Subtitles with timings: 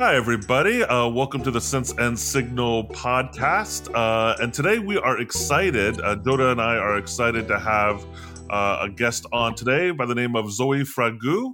[0.00, 0.82] Hi, everybody.
[0.82, 3.94] Uh, welcome to the Sense and Signal podcast.
[3.94, 6.00] Uh, and today we are excited.
[6.00, 8.02] Uh, Joda and I are excited to have
[8.48, 11.52] uh, a guest on today by the name of Zoe Fragou,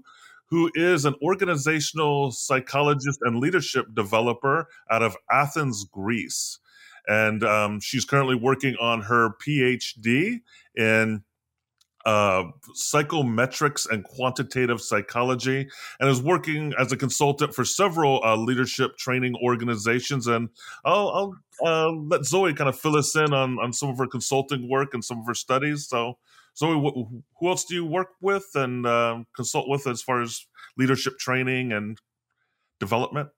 [0.48, 6.60] who is an organizational psychologist and leadership developer out of Athens, Greece.
[7.08, 10.38] And um, she's currently working on her PhD
[10.76, 11.24] in
[12.06, 12.44] uh,
[12.74, 15.68] psychometrics and quantitative psychology,
[15.98, 20.28] and is working as a consultant for several uh, leadership training organizations.
[20.28, 20.48] And
[20.84, 24.06] I'll, I'll uh, let Zoe kind of fill us in on, on some of her
[24.06, 25.88] consulting work and some of her studies.
[25.88, 26.16] So,
[26.56, 30.46] Zoe, wh- who else do you work with and uh, consult with as far as
[30.78, 31.98] leadership training and
[32.78, 33.30] development?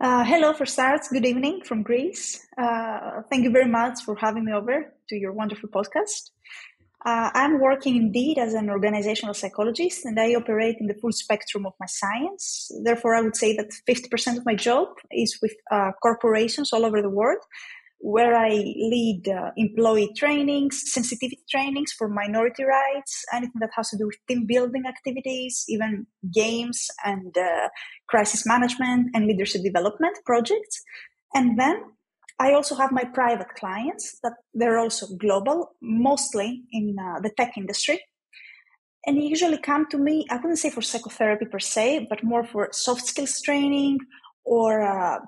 [0.00, 1.08] Uh, hello, for starts.
[1.08, 2.44] Good evening from Greece.
[2.58, 6.31] Uh, thank you very much for having me over to your wonderful podcast.
[7.04, 11.66] Uh, I'm working indeed as an organizational psychologist and I operate in the full spectrum
[11.66, 12.70] of my science.
[12.84, 17.02] Therefore, I would say that 50% of my job is with uh, corporations all over
[17.02, 17.42] the world,
[17.98, 23.98] where I lead uh, employee trainings, sensitivity trainings for minority rights, anything that has to
[23.98, 27.68] do with team building activities, even games and uh,
[28.08, 30.82] crisis management and leadership development projects.
[31.34, 31.82] And then
[32.42, 37.52] I also have my private clients that they're also global, mostly in uh, the tech
[37.56, 37.98] industry.
[39.06, 42.44] And they usually come to me, I wouldn't say for psychotherapy per se, but more
[42.44, 43.98] for soft skills training,
[44.44, 45.18] or uh,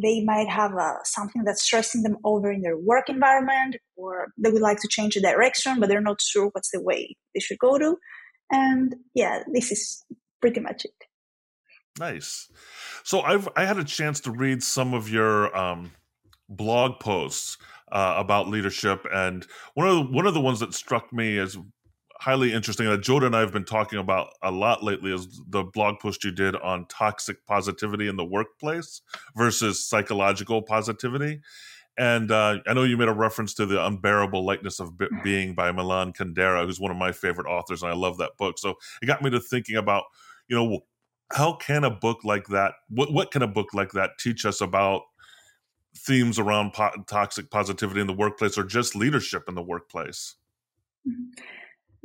[0.00, 4.50] they might have uh, something that's stressing them over in their work environment, or they
[4.50, 7.58] would like to change the direction, but they're not sure what's the way they should
[7.58, 7.96] go to.
[8.52, 10.04] And yeah, this is
[10.40, 10.98] pretty much it.
[11.98, 12.48] Nice.
[13.02, 15.92] So I've I had a chance to read some of your um,
[16.48, 17.58] blog posts
[17.92, 21.56] uh, about leadership, and one of the, one of the ones that struck me as
[22.20, 25.62] highly interesting that Joda and I have been talking about a lot lately is the
[25.62, 29.02] blog post you did on toxic positivity in the workplace
[29.36, 31.40] versus psychological positivity.
[31.98, 35.54] And uh, I know you made a reference to the unbearable lightness of Be- being
[35.54, 38.58] by Milan Kundera, who's one of my favorite authors, and I love that book.
[38.58, 40.04] So it got me to thinking about,
[40.48, 40.80] you know,
[41.32, 44.60] how can a book like that, what what can a book like that teach us
[44.60, 45.02] about
[45.96, 50.36] themes around po- toxic positivity in the workplace or just leadership in the workplace?
[51.08, 51.42] Mm-hmm.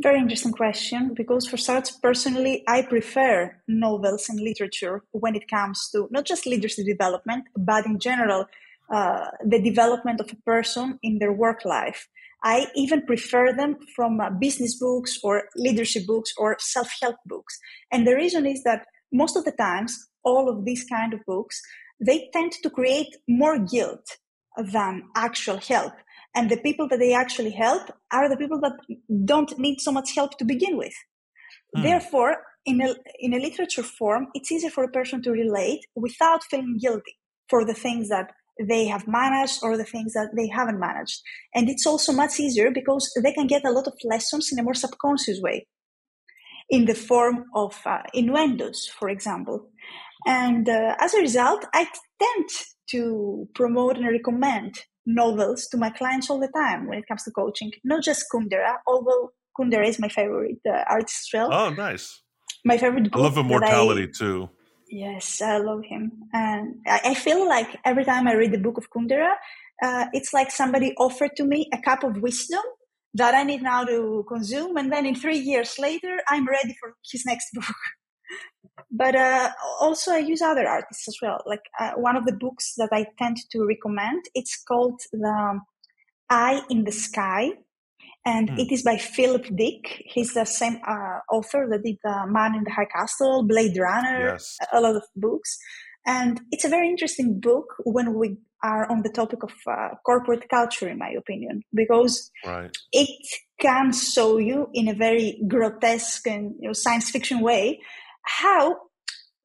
[0.01, 5.89] Very interesting question because for starts personally, I prefer novels and literature when it comes
[5.91, 8.45] to not just leadership development, but in general,
[8.93, 12.07] uh, the development of a person in their work life.
[12.43, 17.59] I even prefer them from uh, business books or leadership books or self-help books.
[17.91, 21.61] And the reason is that most of the times, all of these kind of books,
[21.99, 24.17] they tend to create more guilt
[24.57, 25.93] than actual help.
[26.35, 28.73] And the people that they actually help are the people that
[29.25, 30.93] don't need so much help to begin with.
[31.75, 31.83] Mm.
[31.83, 36.43] Therefore, in a, in a literature form, it's easier for a person to relate without
[36.43, 37.17] feeling guilty
[37.49, 41.21] for the things that they have managed or the things that they haven't managed.
[41.55, 44.63] And it's also much easier because they can get a lot of lessons in a
[44.63, 45.65] more subconscious way
[46.69, 49.69] in the form of uh, innuendos, for example.
[50.25, 51.87] And uh, as a result, I
[52.21, 52.49] tend
[52.91, 57.31] to promote and recommend novels to my clients all the time when it comes to
[57.31, 61.53] coaching, not just Kundera, although Kundera is my favorite uh, artist well.
[61.53, 62.21] Oh, nice.
[62.65, 64.49] My favorite I love Immortality I, too.
[64.89, 66.11] Yes, I love him.
[66.33, 69.33] And I, I, feel like every time I read the book of Kundera,
[69.83, 72.61] uh, it's like somebody offered to me a cup of wisdom
[73.13, 74.77] that I need now to consume.
[74.77, 77.75] And then in three years later, I'm ready for his next book
[78.91, 81.41] but uh, also I use other artists as well.
[81.45, 85.59] Like uh, one of the books that I tend to recommend, it's called The
[86.29, 87.51] Eye in the Sky,
[88.25, 88.59] and mm.
[88.59, 90.03] it is by Philip Dick.
[90.05, 94.31] He's the same uh, author that did The Man in the High Castle, Blade Runner,
[94.31, 94.57] yes.
[94.73, 95.57] a lot of books.
[96.05, 100.49] And it's a very interesting book when we are on the topic of uh, corporate
[100.49, 102.75] culture, in my opinion, because right.
[102.91, 103.09] it
[103.59, 107.79] can show you in a very grotesque and you know, science fiction way
[108.23, 108.77] how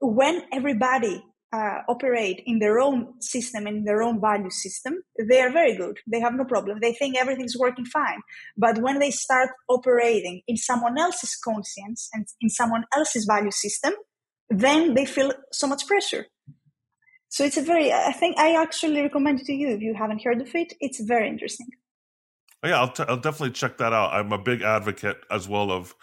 [0.00, 1.22] when everybody
[1.54, 4.94] uh, operate in their own system in their own value system,
[5.28, 5.98] they are very good.
[6.10, 6.80] They have no problem.
[6.80, 8.20] They think everything's working fine.
[8.56, 13.92] But when they start operating in someone else's conscience and in someone else's value system,
[14.50, 16.26] then they feel so much pressure.
[17.28, 20.24] So it's a very, I think I actually recommend it to you if you haven't
[20.24, 20.72] heard of it.
[20.80, 21.68] It's very interesting.
[22.64, 24.12] Oh, yeah, I'll, t- I'll definitely check that out.
[24.12, 25.94] I'm a big advocate as well of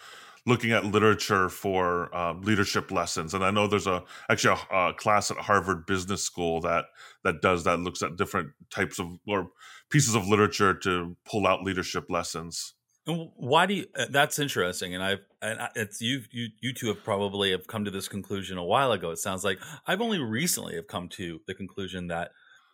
[0.46, 3.34] looking at literature for um, leadership lessons.
[3.34, 6.86] And I know there's a actually a, a, class at Harvard Business School that
[7.24, 9.48] that does that, looks at different types of or
[9.90, 12.74] pieces of literature to pull out leadership lessons.
[13.06, 13.86] And why do you?
[13.96, 17.84] Uh, that's interesting, and I've and it's you you you two have probably have come
[17.84, 19.10] to this conclusion a while ago.
[19.10, 22.30] It sounds like I've only recently have come to the conclusion that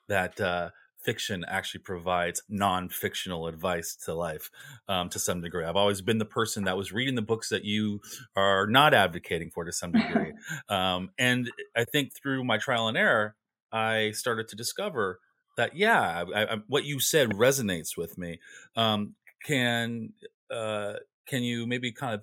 [0.09, 0.71] that uh,
[1.09, 4.51] fiction actually provides non-fictional advice to life
[4.89, 5.65] um, to some degree.
[5.65, 8.03] I've always been the person that was reading the books that you
[8.37, 10.35] are not advocating for to some degree,
[10.69, 13.37] um, and I think through my trial and error,
[13.73, 15.21] I started to discover
[15.57, 18.39] that yeah, I, I, what you said resonates with me.
[18.77, 20.13] Um, can
[20.51, 20.97] uh,
[21.27, 22.21] can you maybe kind of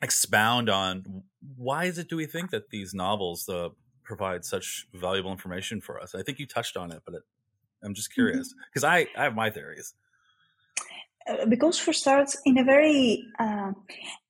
[0.00, 1.24] expound on
[1.56, 3.70] why is it do we think that these novels uh,
[4.04, 6.14] provide such valuable information for us?
[6.14, 7.22] I think you touched on it, but it,
[7.82, 8.14] I'm just mm-hmm.
[8.14, 9.08] curious because mm-hmm.
[9.16, 9.94] I, I have my theories.
[11.28, 13.72] Uh, because for starts, in a very uh,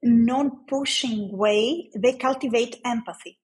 [0.02, 3.41] non-pushing way, they cultivate empathy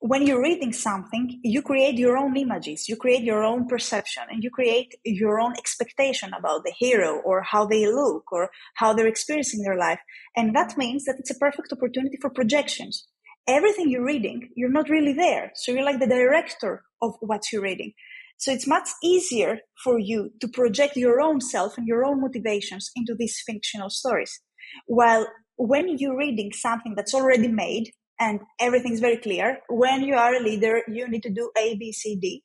[0.00, 4.44] when you're reading something, you create your own images, you create your own perception, and
[4.44, 9.06] you create your own expectation about the hero or how they look or how they're
[9.06, 10.00] experiencing their life.
[10.36, 13.06] And that means that it's a perfect opportunity for projections.
[13.48, 15.52] Everything you're reading, you're not really there.
[15.54, 17.92] So you're like the director of what you're reading.
[18.38, 22.90] So it's much easier for you to project your own self and your own motivations
[22.94, 24.40] into these fictional stories.
[24.86, 29.58] While when you're reading something that's already made, and everything's very clear.
[29.68, 32.42] When you are a leader, you need to do A, B, C, D.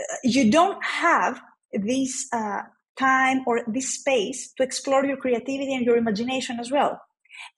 [0.00, 1.40] Uh, you don't have
[1.72, 2.62] this uh,
[2.98, 7.00] time or this space to explore your creativity and your imagination as well.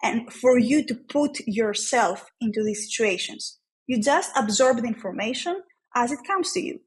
[0.03, 5.63] And for you to put yourself into these situations, you just absorb the information
[5.95, 6.81] as it comes to you.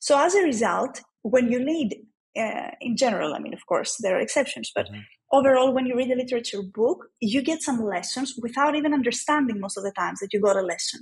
[0.00, 1.96] So as a result, when you lead
[2.36, 5.00] uh, in general, I mean, of course, there are exceptions, but mm-hmm
[5.32, 9.76] overall, when you read a literature book, you get some lessons without even understanding most
[9.76, 11.00] of the times that you got a lesson.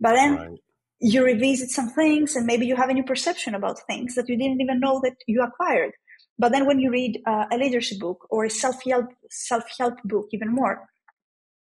[0.00, 0.58] But then right.
[1.00, 4.36] you revisit some things and maybe you have a new perception about things that you
[4.36, 5.92] didn't even know that you acquired.
[6.38, 10.52] But then when you read uh, a leadership book or a self-help, self-help book even
[10.52, 10.88] more,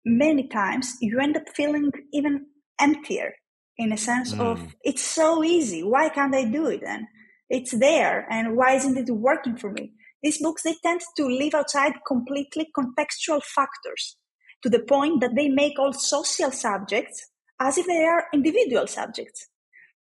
[0.04, 2.46] many times you end up feeling even
[2.80, 3.34] emptier
[3.78, 4.40] in a sense mm.
[4.40, 5.82] of it's so easy.
[5.82, 7.08] Why can't I do it then?
[7.48, 8.26] It's there.
[8.30, 9.92] And why isn't it working for me?
[10.22, 14.16] These books, they tend to leave outside completely contextual factors
[14.62, 17.28] to the point that they make all social subjects
[17.60, 19.48] as if they are individual subjects.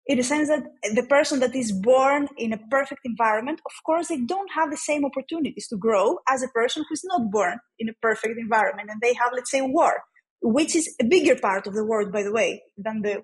[0.06, 0.64] In the sense that
[0.94, 4.78] the person that is born in a perfect environment, of course, they don't have the
[4.78, 8.90] same opportunities to grow as a person who's not born in a perfect environment.
[8.92, 10.04] And they have, let's say, war,
[10.44, 13.24] which is a bigger part of the world, by the way, than the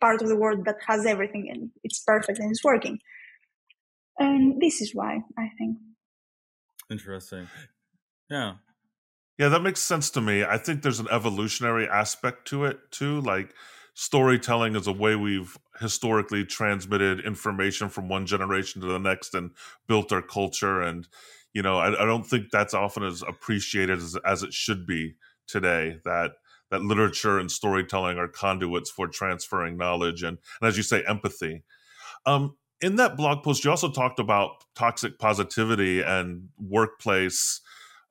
[0.00, 2.98] part of the world that has everything and it's perfect and it's working.
[4.18, 5.76] And this is why I think.
[6.90, 7.48] Interesting.
[8.30, 8.54] Yeah.
[9.38, 10.44] Yeah, that makes sense to me.
[10.44, 13.20] I think there's an evolutionary aspect to it too.
[13.20, 13.54] Like
[13.92, 19.50] storytelling is a way we've historically transmitted information from one generation to the next and
[19.86, 20.80] built our culture.
[20.80, 21.06] And,
[21.52, 25.16] you know, I, I don't think that's often as appreciated as, as it should be
[25.46, 25.98] today.
[26.04, 26.32] That
[26.70, 31.62] that literature and storytelling are conduits for transferring knowledge and, and as you say, empathy.
[32.24, 37.60] Um, in that blog post, you also talked about toxic positivity and workplace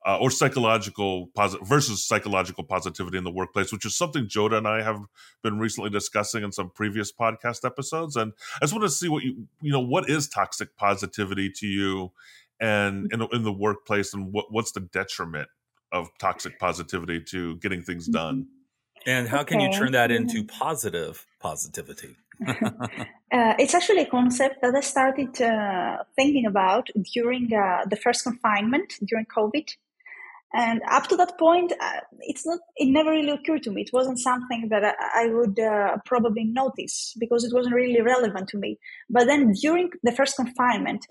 [0.06, 4.68] uh, or psychological positive versus psychological positivity in the workplace, which is something Joda and
[4.68, 5.00] I have
[5.42, 8.14] been recently discussing in some previous podcast episodes.
[8.14, 11.66] And I just want to see what you you know what is toxic positivity to
[11.66, 12.12] you,
[12.60, 15.48] and in, in the workplace, and what what's the detriment
[15.92, 18.42] of toxic positivity to getting things done.
[18.42, 19.10] Mm-hmm.
[19.10, 19.54] And how okay.
[19.56, 22.16] can you turn that into positive positivity?
[22.46, 22.74] uh,
[23.30, 28.94] it's actually a concept that I started uh, thinking about during uh, the first confinement
[29.06, 29.68] during COVID.
[30.52, 33.82] And up to that point, uh, it's not, it never really occurred to me.
[33.82, 38.48] It wasn't something that I, I would uh, probably notice because it wasn't really relevant
[38.50, 38.78] to me.
[39.10, 41.06] But then during the first confinement,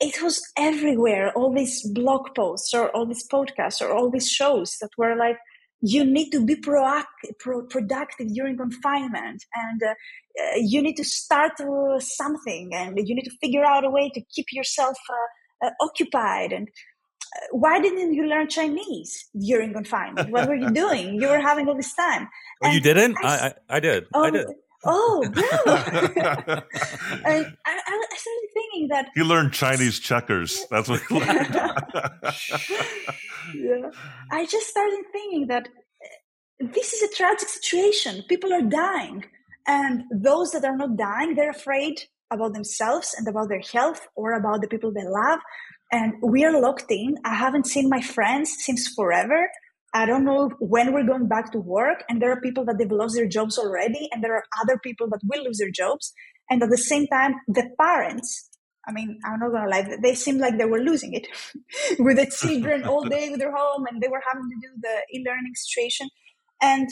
[0.00, 1.32] it was everywhere.
[1.32, 5.38] All these blog posts or all these podcasts or all these shows that were like,
[5.80, 11.04] you need to be proactive, pro- productive during confinement and uh, uh, you need to
[11.04, 14.96] start uh, something and you need to figure out a way to keep yourself
[15.62, 16.68] uh, uh, occupied and
[17.50, 20.30] why didn't you learn chinese during confinement?
[20.30, 21.20] What were you doing?
[21.20, 22.28] You were having all this time.
[22.62, 23.16] Oh, you didn't?
[23.22, 24.06] I, I, I, did.
[24.14, 24.46] Oh, i did
[24.86, 25.72] oh no
[27.26, 31.54] and I, I started thinking that he learned chinese checkers that's what he learned
[33.54, 33.90] yeah.
[34.30, 38.24] I just started thinking that uh, this is a tragic situation.
[38.28, 39.24] People are dying.
[39.66, 44.32] And those that are not dying, they're afraid about themselves and about their health or
[44.32, 45.40] about the people they love.
[45.92, 47.16] And we are locked in.
[47.24, 49.48] I haven't seen my friends since forever.
[49.94, 52.04] I don't know when we're going back to work.
[52.08, 54.08] And there are people that they've lost their jobs already.
[54.12, 56.12] And there are other people that will lose their jobs.
[56.50, 58.50] And at the same time, the parents
[58.88, 61.26] I mean, I'm not gonna lie, they seemed like they were losing it
[61.98, 65.18] with the children all day with their home and they were having to do the
[65.18, 66.08] e-learning situation.
[66.62, 66.88] And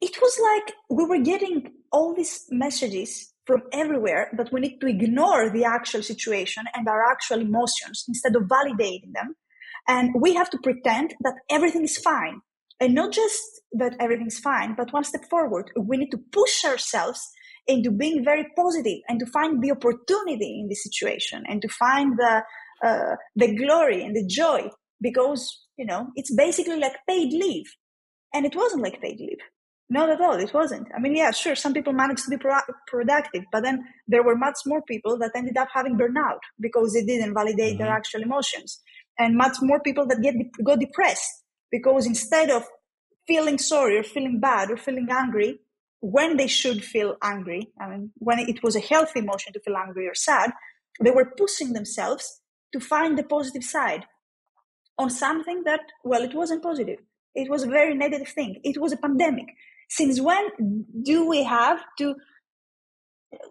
[0.00, 4.86] it was like we were getting all these messages from everywhere that we need to
[4.86, 9.34] ignore the actual situation and our actual emotions instead of validating them.
[9.88, 12.40] And we have to pretend that everything is fine.
[12.80, 13.40] And not just
[13.72, 15.70] that everything's fine, but one step forward.
[15.76, 17.20] We need to push ourselves
[17.66, 22.18] into being very positive and to find the opportunity in the situation and to find
[22.18, 22.42] the
[22.84, 24.68] uh, the glory and the joy
[25.00, 27.66] because you know it's basically like paid leave
[28.34, 29.38] and it wasn't like paid leave
[29.88, 32.74] not at all it wasn't i mean yeah sure some people managed to be pro-
[32.88, 37.04] productive but then there were much more people that ended up having burnout because they
[37.04, 37.84] didn't validate mm-hmm.
[37.84, 38.80] their actual emotions
[39.18, 42.64] and much more people that get got depressed because instead of
[43.26, 45.60] feeling sorry or feeling bad or feeling angry
[46.00, 49.76] when they should feel angry, I mean, when it was a healthy emotion to feel
[49.76, 50.50] angry or sad,
[51.00, 52.40] they were pushing themselves
[52.72, 54.06] to find the positive side
[54.98, 56.98] on something that, well, it wasn't positive.
[57.34, 58.60] It was a very negative thing.
[58.64, 59.46] It was a pandemic.
[59.88, 62.14] Since when do we have to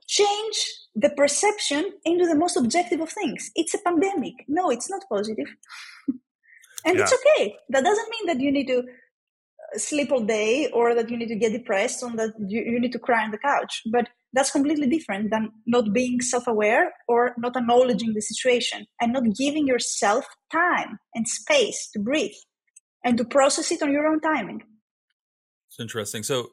[0.08, 0.58] change
[0.96, 3.52] the perception into the most objective of things?
[3.56, 4.34] It's a pandemic.
[4.48, 5.48] No, it's not positive.
[6.86, 7.04] and yeah.
[7.04, 7.56] it's okay.
[7.70, 11.30] That doesn't mean that you need to uh, sleep all day or that you need
[11.30, 13.82] to get depressed or that you, you need to cry on the couch.
[13.92, 19.24] But that's completely different than not being self-aware or not acknowledging the situation and not
[19.38, 22.32] giving yourself time and space to breathe
[23.04, 24.62] and to process it on your own timing.
[25.70, 26.24] It's interesting.
[26.24, 26.52] So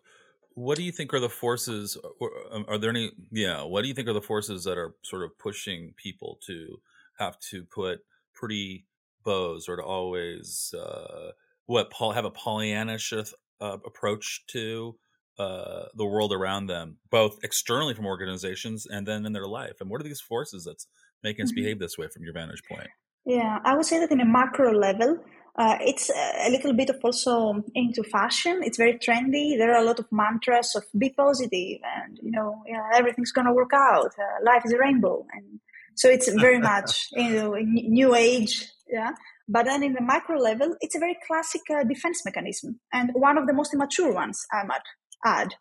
[0.58, 3.88] what do you think are the forces or um, are there any yeah what do
[3.88, 6.80] you think are the forces that are sort of pushing people to
[7.18, 8.00] have to put
[8.34, 8.84] pretty
[9.24, 11.30] bows or to always uh,
[11.66, 13.12] what Paul have a Pollyannish
[13.60, 14.96] uh, approach to
[15.38, 19.74] uh, the world around them, both externally from organizations and then in their life.
[19.80, 20.86] And what are these forces that's
[21.22, 21.62] making us mm-hmm.
[21.62, 22.88] behave this way from your vantage point?
[23.26, 25.18] Yeah, I would say that in a macro level,
[25.58, 28.60] uh, it's a little bit of also into fashion.
[28.62, 29.58] It's very trendy.
[29.58, 33.52] There are a lot of mantras of be positive and you know yeah, everything's gonna
[33.52, 34.12] work out.
[34.16, 35.58] Uh, life is a rainbow, and
[35.96, 38.70] so it's very much you know new age.
[38.88, 39.10] Yeah,
[39.48, 43.36] but then in the micro level, it's a very classic uh, defense mechanism and one
[43.36, 44.82] of the most immature ones, I might
[45.24, 45.54] add.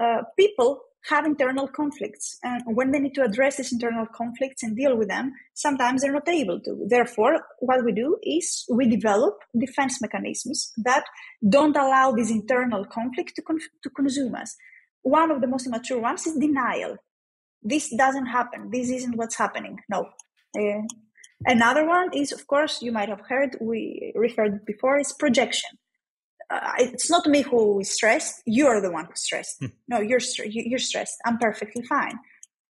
[0.00, 4.76] Uh, people have internal conflicts and when they need to address these internal conflicts and
[4.76, 6.86] deal with them, sometimes they're not able to.
[6.88, 11.04] Therefore, what we do is we develop defense mechanisms that
[11.48, 14.56] don't allow this internal conflict to, con- to consume us.
[15.02, 16.96] One of the most immature ones is denial.
[17.62, 18.70] This doesn't happen.
[18.70, 19.78] This isn't what's happening.
[19.88, 20.06] No.
[20.58, 20.82] Uh,
[21.46, 25.78] Another one is, of course, you might have heard, we referred before, is projection.
[26.50, 28.42] Uh, it's not me who is stressed.
[28.44, 29.56] You're the one who's stressed.
[29.60, 29.66] Hmm.
[29.88, 31.16] No, you're, you're stressed.
[31.24, 32.18] I'm perfectly fine.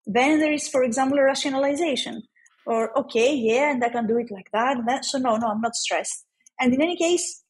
[0.05, 2.23] Then there is, for example, a rationalization.
[2.65, 4.77] Or, okay, yeah, and I can do it like that.
[4.85, 5.05] that.
[5.05, 6.25] So, no, no, I'm not stressed.
[6.59, 7.43] And in any case,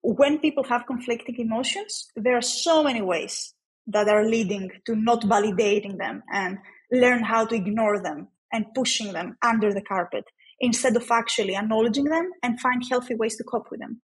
[0.00, 3.54] when people have conflicting emotions, there are so many ways
[3.88, 6.58] that are leading to not validating them and
[6.90, 10.24] learn how to ignore them and pushing them under the carpet
[10.60, 14.00] instead of actually acknowledging them and find healthy ways to cope with them.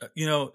[0.00, 0.52] Uh, you know,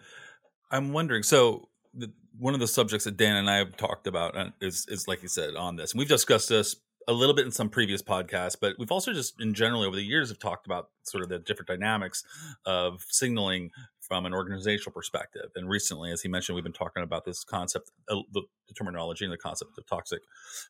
[0.72, 1.24] I'm wondering.
[1.24, 4.88] So, the, one of the subjects that Dan and I have talked about uh, is,
[4.90, 6.76] is like you said, on this, and we've discussed this
[7.08, 10.04] a little bit in some previous podcasts, but we've also just in general over the
[10.04, 12.24] years have talked about sort of the different dynamics
[12.66, 15.50] of signaling from an organizational perspective.
[15.56, 19.26] And recently, as he mentioned, we've been talking about this concept, uh, the, the terminology
[19.26, 20.22] and the concept of toxic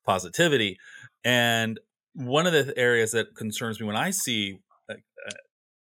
[0.05, 0.77] positivity.
[1.23, 1.79] And
[2.13, 4.95] one of the areas that concerns me when I see uh,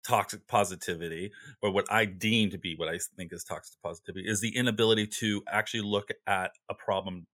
[0.07, 4.41] toxic positivity, or what I deem to be what I think is toxic positivity, is
[4.41, 7.27] the inability to actually look at a problem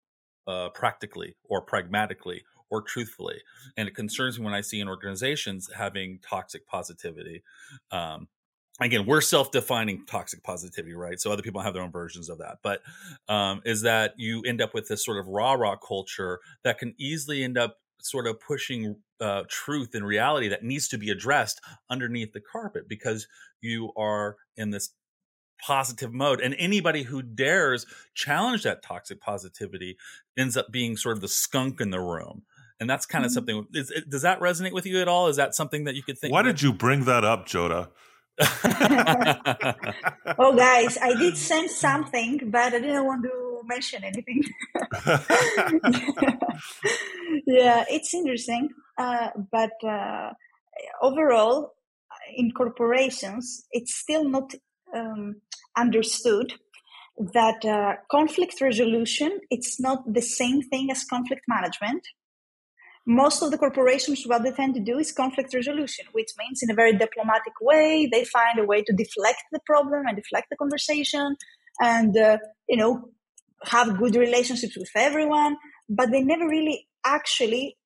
[0.48, 3.42] uh, practically or pragmatically or truthfully.
[3.78, 7.44] And it concerns me when I see in organizations having toxic positivity.
[7.92, 8.28] Um,
[8.82, 11.20] again, we're self-defining toxic positivity, right?
[11.20, 12.58] So other people have their own versions of that.
[12.64, 12.82] But
[13.30, 16.94] um, is that you end up with this sort of rah rah culture that can
[16.98, 21.62] easily end up sort of pushing uh, truth and reality that needs to be addressed
[21.90, 23.28] underneath the carpet because
[23.62, 24.92] you are in this
[25.62, 29.98] positive mode and anybody who dares challenge that toxic positivity
[30.38, 32.44] ends up being sort of the skunk in the room
[32.80, 33.36] and that's kind of mm-hmm.
[33.36, 35.28] something is, does that resonate with you at all?
[35.28, 37.90] Is that something that you could think why did you bring that up joda
[40.38, 44.44] oh guys i did send something but i didn't want to mention anything.
[47.48, 50.32] Yeah it's interesting uh, but uh,
[51.02, 51.74] overall
[52.36, 54.54] in corporations it's still not
[54.94, 55.42] um,
[55.78, 56.54] understood
[57.18, 62.06] that uh, conflict resolution it's not the same thing as conflict management
[63.06, 66.72] most of the corporations, what they tend to do is conflict resolution, which means in
[66.72, 70.56] a very diplomatic way, they find a way to deflect the problem and deflect the
[70.56, 71.36] conversation
[71.80, 73.10] and, uh, you know,
[73.64, 75.58] have good relationships with everyone,
[75.88, 77.78] but they never really actually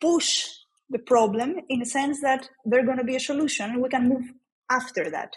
[0.00, 0.48] push
[0.90, 4.08] the problem in the sense that there's going to be a solution and we can
[4.08, 4.24] move
[4.70, 5.34] after that.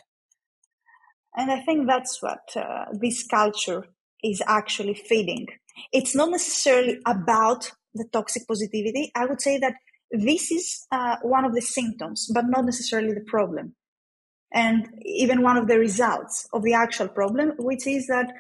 [1.36, 3.86] And I think that's what uh, this culture
[4.24, 5.48] is actually feeding.
[5.94, 9.12] It's not necessarily about the toxic positivity.
[9.16, 9.74] I would say that
[10.12, 13.76] this is uh, one of the symptoms, but not necessarily the problem.
[14.54, 18.32] And even one of the results of the actual problem, which is that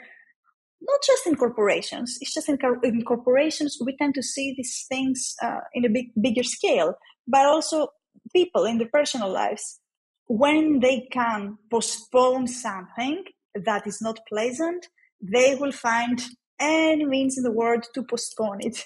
[0.81, 5.35] not just in corporations, it's just in, in corporations, we tend to see these things
[5.43, 6.93] uh, in a big, bigger scale,
[7.27, 7.89] but also
[8.33, 9.79] people in their personal lives
[10.27, 13.23] when they can postpone something
[13.55, 14.87] that is not pleasant,
[15.21, 16.21] they will find
[16.59, 18.85] any means in the world to postpone it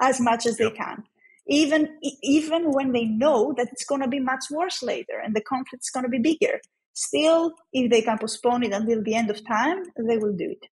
[0.00, 0.72] as much as yep.
[0.72, 1.04] they can.
[1.46, 1.88] Even,
[2.22, 5.90] even when they know that it's going to be much worse later and the conflict's
[5.90, 6.60] going to be bigger.
[6.92, 10.68] Still, if they can postpone it until the end of time, they will do it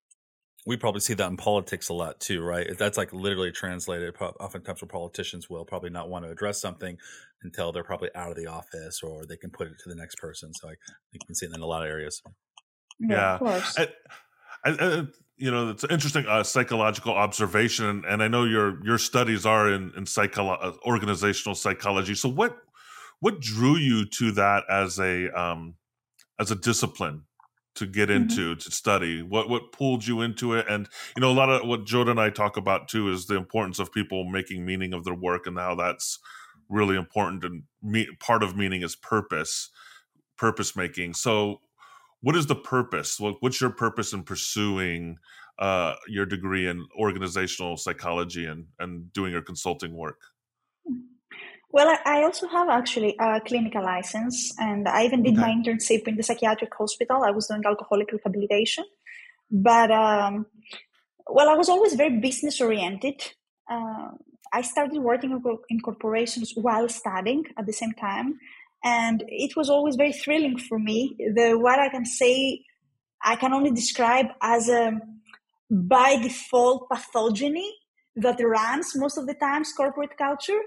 [0.67, 2.67] we probably see that in politics a lot too, right?
[2.77, 4.13] That's like literally translated.
[4.19, 6.97] Oftentimes, where politicians will probably not want to address something
[7.41, 10.15] until they're probably out of the office or they can put it to the next
[10.15, 10.53] person.
[10.53, 10.73] So I,
[11.13, 12.21] you can see it in a lot of areas.
[12.99, 13.63] Yeah, yeah.
[13.77, 13.87] I,
[14.65, 15.03] I, I,
[15.37, 19.71] you know, it's an interesting uh, psychological observation, and I know your your studies are
[19.71, 22.15] in in psycholo- uh, organizational psychology.
[22.15, 22.57] So what
[23.19, 25.75] what drew you to that as a um,
[26.39, 27.23] as a discipline?
[27.75, 28.23] to get mm-hmm.
[28.23, 28.59] into mm-hmm.
[28.59, 31.85] to study what what pulled you into it and you know a lot of what
[31.85, 35.13] Joda and I talk about too is the importance of people making meaning of their
[35.13, 36.17] work and how that's
[36.69, 39.69] really important and me, part of meaning is purpose
[40.39, 41.61] purpose making so
[42.27, 45.17] what is the purpose what, what's your purpose in pursuing
[45.59, 50.19] uh, your degree in organizational psychology and and doing your consulting work
[51.69, 55.41] well, I also have actually a clinical license, and I even did okay.
[55.41, 57.23] my internship in the psychiatric hospital.
[57.23, 58.85] I was doing alcoholic rehabilitation,
[59.51, 60.45] but um,
[61.29, 63.21] well, I was always very business oriented.
[63.69, 64.09] Uh,
[64.53, 68.39] I started working in corporations while studying at the same time,
[68.83, 71.15] and it was always very thrilling for me.
[71.35, 72.63] The what I can say,
[73.23, 74.99] I can only describe as a
[75.69, 77.69] by default pathogeny
[78.15, 80.61] that runs most of the times corporate culture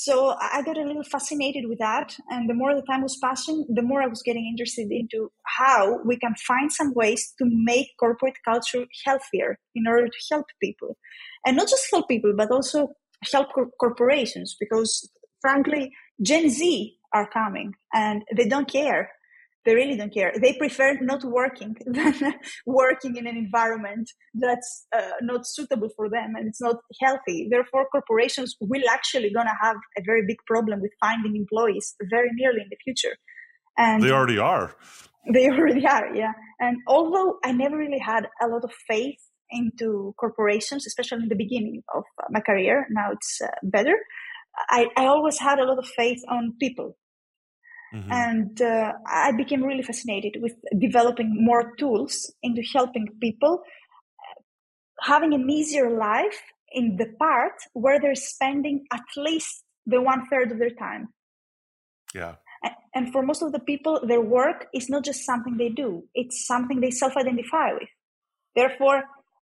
[0.00, 2.14] so I got a little fascinated with that.
[2.30, 6.00] And the more the time was passing, the more I was getting interested into how
[6.04, 10.96] we can find some ways to make corporate culture healthier in order to help people.
[11.44, 12.90] And not just help people, but also
[13.32, 15.92] help cor- corporations because frankly,
[16.22, 19.10] Gen Z are coming and they don't care
[19.68, 20.32] they really don't care.
[20.40, 22.14] They prefer not working than
[22.64, 27.48] working in an environment that's uh, not suitable for them and it's not healthy.
[27.50, 32.62] Therefore, corporations will actually gonna have a very big problem with finding employees very nearly
[32.62, 33.16] in the future.
[33.76, 34.74] And they already are.
[35.34, 36.32] They already are, yeah.
[36.58, 41.36] And although I never really had a lot of faith into corporations, especially in the
[41.44, 43.96] beginning of my career, now it's uh, better.
[44.70, 46.96] I, I always had a lot of faith on people
[47.94, 48.12] Mm-hmm.
[48.12, 53.62] And uh, I became really fascinated with developing more tools into helping people
[55.00, 56.42] having an easier life
[56.72, 61.08] in the part where they're spending at least the one third of their time.
[62.14, 62.34] Yeah.
[62.94, 66.46] And for most of the people, their work is not just something they do, it's
[66.46, 67.88] something they self identify with.
[68.56, 69.04] Therefore,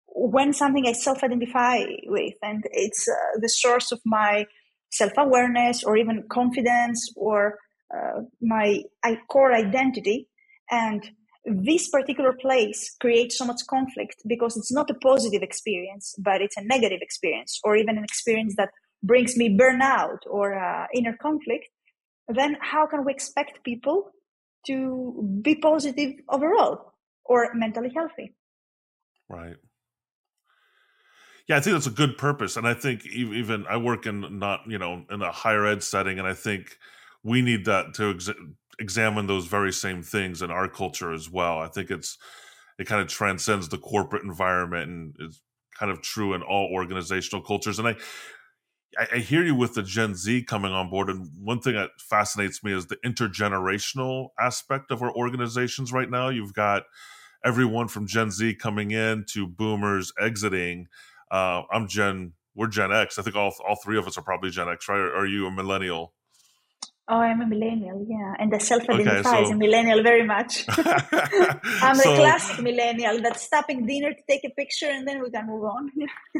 [0.07, 4.47] when something I self identify with and it's uh, the source of my
[4.95, 7.59] self awareness or even confidence or
[7.95, 8.83] uh, my
[9.29, 10.29] core identity.
[10.71, 11.11] And
[11.45, 16.57] this particular place creates so much conflict because it's not a positive experience but it's
[16.57, 18.71] a negative experience or even an experience that
[19.03, 21.69] brings me burnout or uh, inner conflict.
[22.29, 24.13] Then how can we expect people
[24.67, 26.95] to be positive overall
[27.27, 28.35] or mentally healthy?
[29.29, 29.57] Right
[31.49, 34.61] yeah i think that's a good purpose and i think even i work in not
[34.67, 36.79] you know in a higher ed setting and i think
[37.25, 38.31] we need that to ex-
[38.79, 41.59] examine those very same things in our culture as well.
[41.59, 42.19] I think it's
[42.79, 45.41] it kind of transcends the corporate environment and is
[45.79, 47.79] kind of true in all organizational cultures.
[47.79, 47.97] And I,
[49.13, 52.63] I, hear you with the Gen Z coming on board, and one thing that fascinates
[52.65, 56.29] me is the intergenerational aspect of our organizations right now.
[56.29, 56.83] You've got
[57.45, 60.89] everyone from Gen Z coming in to Boomers exiting.
[61.31, 63.19] Uh, I'm Gen, we're Gen X.
[63.19, 64.99] I think all all three of us are probably Gen X, right?
[64.99, 66.15] Are you a millennial?
[67.07, 69.45] Oh, I'm a millennial, yeah, and I self-identify okay, so...
[69.45, 70.65] as a millennial very much.
[70.71, 72.15] I'm so...
[72.15, 75.65] a classic millennial that's stopping dinner to take a picture and then we can move
[75.65, 75.91] on.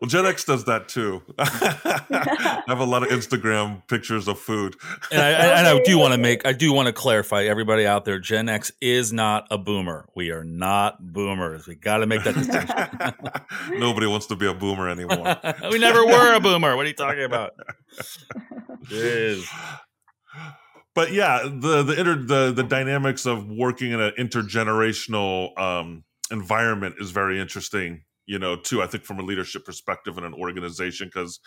[0.00, 1.22] well, Gen X does that too.
[1.38, 4.74] I have a lot of Instagram pictures of food.
[5.12, 8.04] And I, and I do want to make, I do want to clarify, everybody out
[8.04, 10.08] there, Gen X is not a boomer.
[10.16, 11.68] We are not boomers.
[11.68, 13.78] We got to make that distinction.
[13.78, 15.36] Nobody wants to be a boomer anymore.
[15.70, 16.74] we never were a boomer.
[16.74, 17.52] What are you talking about?
[18.84, 19.44] Jeez
[20.94, 26.96] but yeah, the the inter, the the dynamics of working in an intergenerational um, environment
[26.98, 28.04] is very interesting.
[28.26, 28.82] You know, too.
[28.82, 31.40] I think from a leadership perspective in an organization, because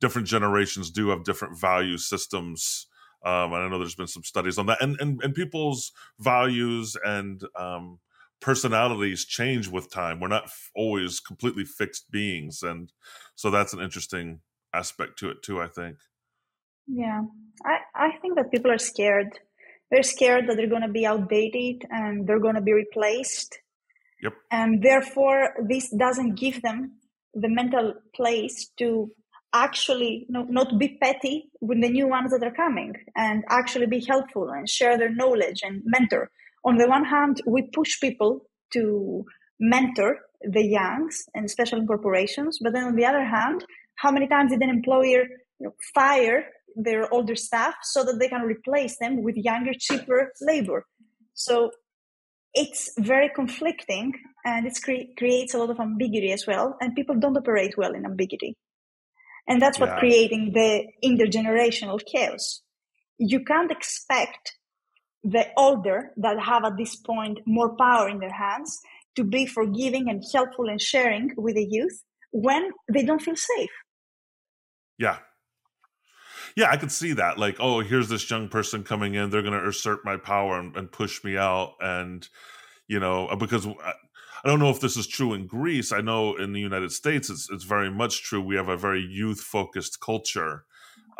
[0.00, 2.86] different generations do have different value systems.
[3.24, 6.96] Um, and I know there's been some studies on that, and and, and people's values
[7.04, 7.98] and um,
[8.40, 10.20] personalities change with time.
[10.20, 12.92] We're not f- always completely fixed beings, and
[13.34, 14.40] so that's an interesting
[14.74, 15.60] aspect to it too.
[15.60, 15.98] I think.
[16.86, 17.22] Yeah,
[17.64, 19.38] I, I think that people are scared.
[19.90, 23.58] They're scared that they're going to be outdated and they're going to be replaced.
[24.22, 24.32] Yep.
[24.50, 26.98] And therefore, this doesn't give them
[27.34, 29.10] the mental place to
[29.52, 33.86] actually you know, not be petty with the new ones that are coming and actually
[33.86, 36.30] be helpful and share their knowledge and mentor.
[36.64, 39.24] On the one hand, we push people to
[39.58, 42.58] mentor the youngs and especially in corporations.
[42.60, 43.64] But then on the other hand,
[43.98, 45.24] how many times did an employer
[45.58, 50.32] you know, fire their older staff so that they can replace them with younger, cheaper
[50.40, 50.86] labor.
[51.34, 51.70] So
[52.54, 54.12] it's very conflicting
[54.44, 56.76] and it cre- creates a lot of ambiguity as well.
[56.80, 58.56] And people don't operate well in ambiguity.
[59.48, 59.98] And that's what yeah.
[59.98, 62.62] creating the intergenerational chaos.
[63.18, 64.54] You can't expect
[65.24, 68.78] the older that have at this point more power in their hands
[69.16, 73.70] to be forgiving and helpful and sharing with the youth when they don't feel safe.
[74.98, 75.18] Yeah,
[76.56, 77.38] yeah, I could see that.
[77.38, 80.76] Like, oh, here's this young person coming in; they're going to assert my power and,
[80.76, 81.74] and, push me out.
[81.80, 82.28] And
[82.88, 83.92] you know, uh, because I,
[84.44, 85.92] I don't know if this is true in Greece.
[85.92, 88.40] I know in the United States, it's it's very much true.
[88.40, 90.64] We have a very youth focused culture,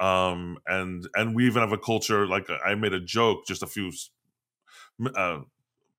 [0.00, 2.26] um, and and we even have a culture.
[2.26, 3.92] Like I made a joke just a few.
[5.14, 5.40] Uh,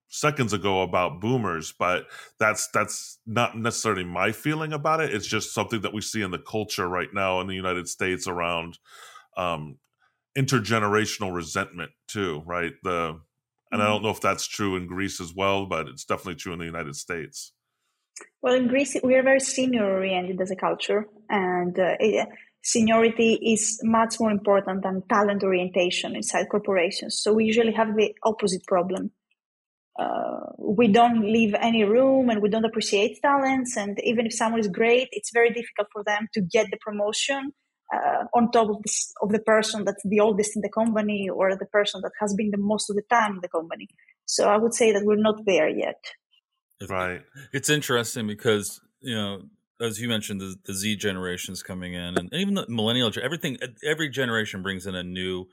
[0.09, 2.05] seconds ago about boomers but
[2.39, 6.31] that's that's not necessarily my feeling about it it's just something that we see in
[6.31, 8.77] the culture right now in the united states around
[9.37, 9.77] um,
[10.37, 12.73] intergenerational resentment too, right?
[12.83, 13.19] The
[13.71, 13.93] and I mm-hmm.
[13.93, 16.65] don't know if that's true in Greece as well, but it's definitely true in the
[16.65, 17.53] United States.
[18.41, 22.27] Well, in Greece, we are very senior oriented as a culture, and uh, it,
[22.63, 27.19] seniority is much more important than talent orientation inside corporations.
[27.21, 29.11] So we usually have the opposite problem.
[29.99, 33.75] Uh, we don't leave any room and we don't appreciate talents.
[33.75, 37.51] And even if someone is great, it's very difficult for them to get the promotion
[37.93, 41.55] uh, on top of, this, of the person that's the oldest in the company or
[41.55, 43.88] the person that has been the most of the time in the company.
[44.25, 46.01] So I would say that we're not there yet.
[46.88, 47.21] Right.
[47.51, 49.41] It's interesting because, you know,
[49.81, 54.09] as you mentioned, the, the Z generations coming in and even the millennial, everything, every
[54.09, 55.47] generation brings in a new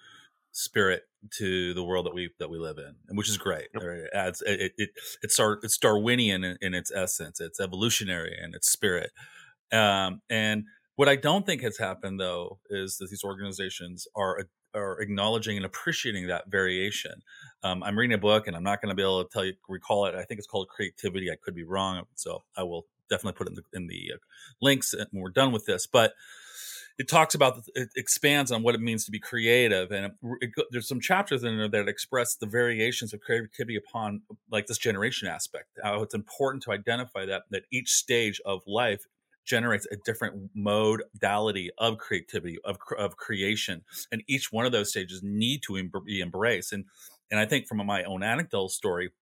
[0.57, 1.03] spirit
[1.39, 3.69] to the world that we that we live in, which is great.
[3.75, 3.83] Yep.
[3.83, 4.91] It adds it, it
[5.23, 7.41] it's our it's Darwinian in, in, its essence.
[7.41, 9.11] It's evolutionary in its spirit,
[9.73, 10.65] um, and
[10.97, 15.67] what I don't think has happened though is that these organizations are are acknowledging and
[15.67, 17.23] appreciating that variation.
[17.63, 19.55] Um, I'm reading a book, and I'm not going to be able to tell you
[19.69, 20.15] recall it.
[20.15, 21.31] I think it's called Creativity.
[21.31, 24.19] I could be wrong, so I will definitely put it in the, in the uh,
[24.61, 25.87] links when we're done with this.
[25.87, 26.13] But
[26.99, 30.51] it talks about it expands on what it means to be creative, and it, it,
[30.71, 35.29] there's some chapters in there that express the variations of creativity upon like this generation
[35.29, 35.69] aspect.
[35.83, 39.07] How it's important to identify that that each stage of life
[39.45, 45.23] generates a different modality of creativity of, of creation and each one of those stages
[45.23, 46.85] need to be embraced and
[47.31, 49.13] and i think from my own anecdotal story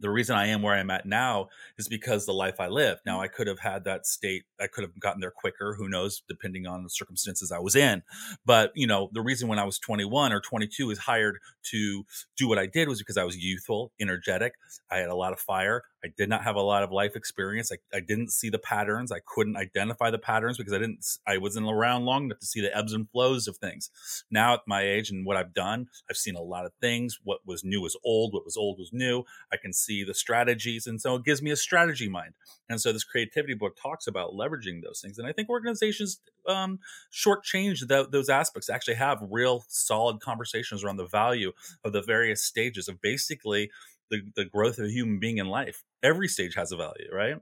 [0.00, 2.98] the reason I am where I'm at now is because the life I live.
[3.06, 3.22] Now mm.
[3.22, 6.66] I could have had that state, I could have gotten there quicker, who knows, depending
[6.66, 8.02] on the circumstances I was in.
[8.44, 11.38] But, you know, the reason when I was 21 or 22 was hired
[11.70, 12.04] to
[12.36, 14.54] do what I did was because I was youthful, energetic.
[14.90, 15.82] I had a lot of fire.
[16.04, 17.70] I did not have a lot of life experience.
[17.70, 19.12] I, I didn't see the patterns.
[19.12, 22.60] I couldn't identify the patterns because I didn't, I wasn't around long enough to see
[22.60, 23.90] the ebbs and flows of things.
[24.30, 27.20] Now at my age and what I've done, I've seen a lot of things.
[27.22, 28.32] What was new was old.
[28.32, 29.24] What was old was new.
[29.52, 30.86] I can see the strategies.
[30.86, 32.34] And so it gives me a strategy mind.
[32.68, 35.18] And so this creativity book talks about leveraging those things.
[35.18, 36.78] And I think organizations um,
[37.12, 41.52] shortchange the, those aspects, actually have real solid conversations around the value
[41.84, 43.70] of the various stages of basically
[44.10, 45.82] the, the growth of a human being in life.
[46.02, 47.36] Every stage has a value, right?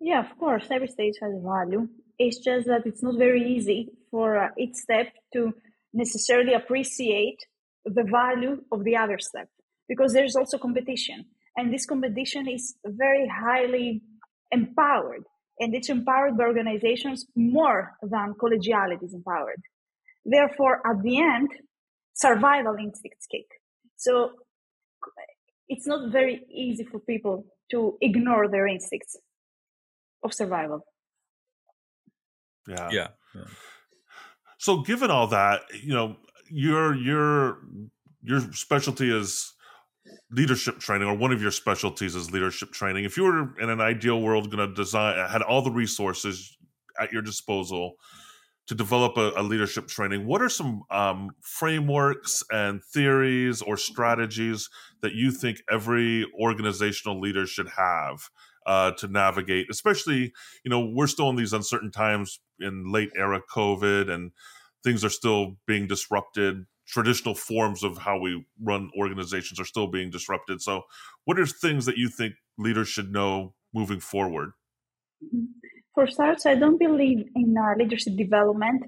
[0.00, 0.66] Yeah, of course.
[0.70, 1.88] Every stage has a value.
[2.18, 5.52] It's just that it's not very easy for uh, each step to
[5.92, 7.38] necessarily appreciate
[7.84, 9.48] the value of the other step
[9.88, 11.24] because there's also competition.
[11.56, 14.02] And this competition is very highly
[14.52, 15.24] empowered
[15.58, 19.62] and it's empowered by organizations more than collegiality is empowered.
[20.24, 21.48] Therefore, at the end,
[22.14, 23.46] survival instincts kick.
[23.96, 24.30] So
[25.68, 29.16] it's not very easy for people to ignore their instincts
[30.22, 30.84] of survival.
[32.68, 32.88] Yeah.
[32.90, 33.08] Yeah.
[33.34, 33.42] yeah.
[34.58, 36.16] So given all that, you know,
[36.50, 37.58] your your
[38.22, 39.52] your specialty is
[40.30, 43.04] leadership training or one of your specialties is leadership training.
[43.04, 46.56] If you were in an ideal world going to design had all the resources
[47.00, 47.94] at your disposal
[48.66, 54.68] to develop a, a leadership training, what are some um, frameworks and theories or strategies
[55.02, 58.28] that you think every organizational leader should have
[58.66, 59.66] uh, to navigate?
[59.70, 60.32] Especially,
[60.64, 64.32] you know, we're still in these uncertain times in late era COVID, and
[64.82, 66.64] things are still being disrupted.
[66.88, 70.60] Traditional forms of how we run organizations are still being disrupted.
[70.60, 70.82] So,
[71.24, 74.52] what are things that you think leaders should know moving forward?
[75.96, 78.82] For starters, I don't believe in uh, leadership development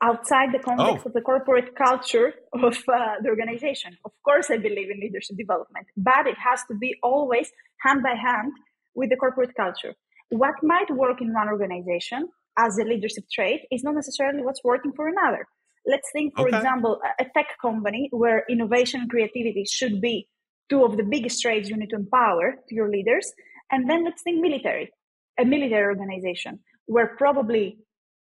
[0.00, 1.08] outside the context oh.
[1.08, 3.98] of the corporate culture of uh, the organization.
[4.02, 7.50] Of course, I believe in leadership development, but it has to be always
[7.84, 8.50] hand by hand
[8.94, 9.92] with the corporate culture.
[10.30, 14.92] What might work in one organization as a leadership trait is not necessarily what's working
[14.96, 15.46] for another.
[15.86, 16.56] Let's think, for okay.
[16.56, 20.28] example, a tech company where innovation and creativity should be
[20.70, 23.30] two of the biggest traits you need to empower to your leaders.
[23.70, 24.90] And then let's think military
[25.38, 27.78] a military organization where probably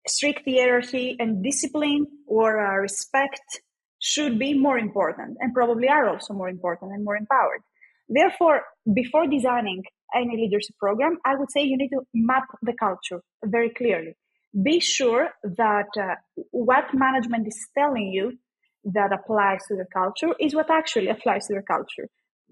[0.07, 3.61] strict hierarchy and discipline or uh, respect
[3.99, 7.62] should be more important and probably are also more important and more empowered.
[8.09, 8.62] Therefore,
[8.95, 9.83] before designing
[10.14, 14.14] any leadership program, I would say you need to map the culture very clearly.
[14.62, 16.14] Be sure that uh,
[16.51, 18.38] what management is telling you
[18.85, 22.09] that applies to the culture is what actually applies to the culture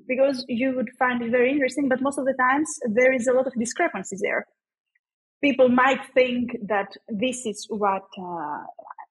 [0.06, 3.32] because you would find it very interesting, but most of the times there is a
[3.32, 4.46] lot of discrepancies there.
[5.42, 8.62] People might think that this is what uh,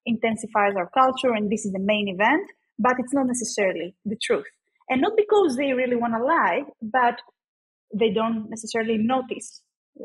[0.06, 4.48] intensifies our culture and this is the main event, but it's not necessarily the truth.
[4.90, 7.20] And not because they really want to lie, but
[7.94, 9.62] they don't necessarily notice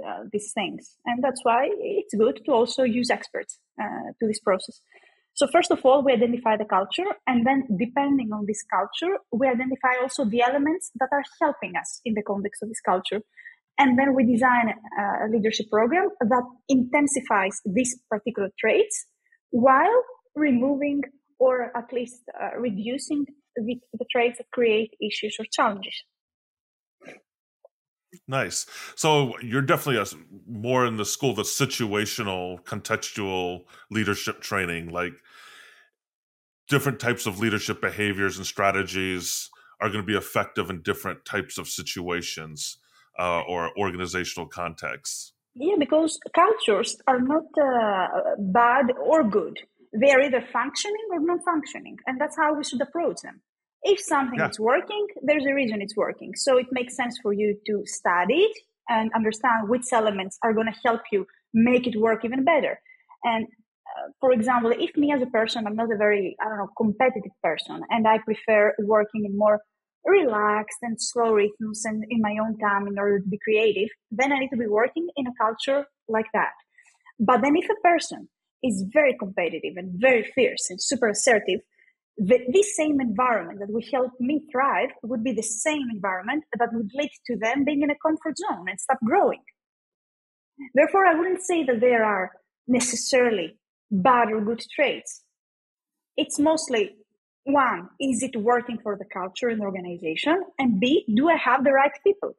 [0.06, 0.96] uh, these things.
[1.06, 4.80] And that's why it's good to also use experts uh, to this process.
[5.38, 9.46] So first of all, we identify the culture, and then depending on this culture, we
[9.46, 13.20] identify also the elements that are helping us in the context of this culture.
[13.78, 19.06] And then we design a leadership program that intensifies these particular traits
[19.50, 20.02] while
[20.34, 21.02] removing
[21.38, 23.24] or at least uh, reducing
[23.54, 26.02] the, the traits that create issues or challenges.
[28.26, 28.66] Nice.
[28.96, 30.06] So you're definitely a,
[30.50, 34.90] more in the school the situational, contextual leadership training.
[34.90, 35.12] Like
[36.68, 39.50] different types of leadership behaviors and strategies
[39.80, 42.78] are going to be effective in different types of situations
[43.18, 45.32] uh, or organizational contexts.
[45.54, 49.58] Yeah, because cultures are not uh, bad or good.
[49.92, 51.96] They are either functioning or non functioning.
[52.06, 53.40] And that's how we should approach them.
[53.82, 54.48] If something yeah.
[54.48, 56.32] is working, there's a reason it's working.
[56.36, 58.56] So it makes sense for you to study it
[58.88, 62.80] and understand which elements are going to help you make it work even better.
[63.24, 63.46] And
[64.20, 67.32] for example, if me as a person, I'm not a very, I don't know, competitive
[67.42, 69.60] person, and I prefer working in more
[70.04, 74.32] relaxed and slow rhythms and in my own time in order to be creative, then
[74.32, 76.52] I need to be working in a culture like that.
[77.18, 78.28] But then if a person
[78.62, 81.60] is very competitive and very fierce and super assertive,
[82.16, 86.70] the, this same environment that would help me thrive would be the same environment that
[86.72, 89.42] would lead to them being in a comfort zone and stop growing.
[90.74, 92.32] Therefore, I wouldn't say that there are
[92.66, 93.56] necessarily
[93.90, 95.22] bad or good traits.
[96.16, 96.96] It's mostly
[97.44, 100.44] one, is it working for the culture and the organization?
[100.58, 102.36] And B, do I have the right people?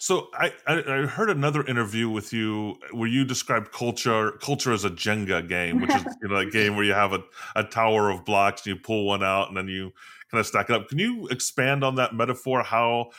[0.00, 4.90] So I, I, heard another interview with you where you described culture culture as a
[4.90, 7.24] Jenga game, which is you know a game where you have a,
[7.56, 9.90] a tower of blocks and you pull one out and then you
[10.30, 10.88] kind of stack it up.
[10.88, 12.62] Can you expand on that metaphor?
[12.62, 13.10] How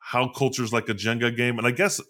[0.00, 2.00] how culture is like a Jenga game, and I guess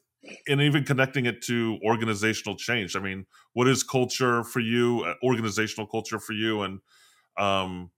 [0.49, 2.97] and even connecting it to organizational change.
[2.97, 5.05] I mean, what is culture for you?
[5.07, 6.81] Uh, organizational culture for you, and
[7.39, 7.91] um,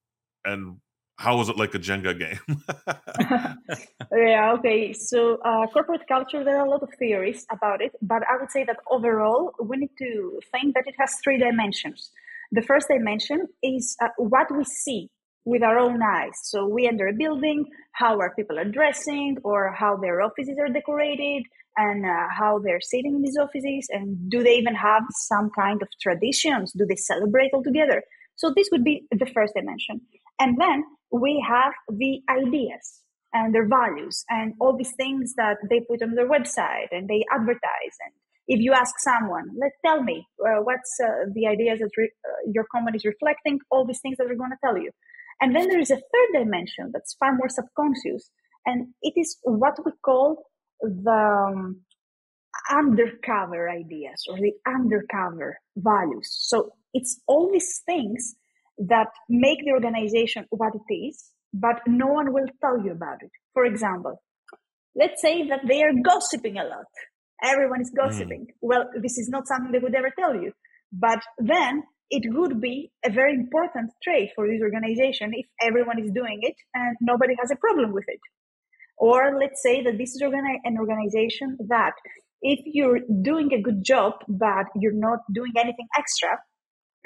[0.44, 0.78] and
[1.20, 2.40] how was it like a Jenga game?
[4.16, 4.92] yeah, okay.
[4.92, 8.50] So, uh, corporate culture, there are a lot of theories about it, but I would
[8.50, 12.10] say that overall, we need to think that it has three dimensions.
[12.52, 15.10] The first dimension is uh, what we see
[15.44, 16.32] with our own eyes.
[16.42, 20.72] So we enter a building, how our people are dressing, or how their offices are
[20.72, 21.44] decorated,
[21.76, 25.82] and uh, how they're sitting in these offices, and do they even have some kind
[25.82, 26.72] of traditions?
[26.72, 28.02] Do they celebrate all together?
[28.36, 30.00] So this would be the first dimension.
[30.40, 33.02] And then we have the ideas
[33.32, 37.24] and their values and all these things that they put on their website and they
[37.32, 37.94] advertise.
[38.04, 38.12] And
[38.48, 42.50] if you ask someone, let tell me uh, what's uh, the ideas that re- uh,
[42.52, 44.90] your company is reflecting, all these things that they're going to tell you.
[45.40, 48.30] And then there is a third dimension that's far more subconscious,
[48.66, 50.44] and it is what we call
[50.80, 51.80] the um,
[52.70, 56.28] undercover ideas or the undercover values.
[56.30, 58.34] So it's all these things
[58.78, 63.30] that make the organization what it is, but no one will tell you about it.
[63.52, 64.22] For example,
[64.96, 66.86] let's say that they are gossiping a lot.
[67.42, 68.46] Everyone is gossiping.
[68.48, 68.54] Mm.
[68.60, 70.52] Well, this is not something they would ever tell you.
[70.92, 76.10] But then it would be a very important trait for this organization if everyone is
[76.10, 78.20] doing it and nobody has a problem with it.
[79.00, 81.94] Or let's say that this is an organization that
[82.42, 86.38] if you're doing a good job, but you're not doing anything extra,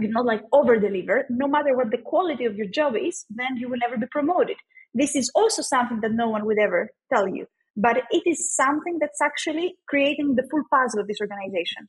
[0.01, 3.57] you're not like over deliver, no matter what the quality of your job is, then
[3.57, 4.57] you will never be promoted.
[4.93, 8.99] This is also something that no one would ever tell you, but it is something
[9.01, 11.89] that's actually creating the full puzzle of this organization.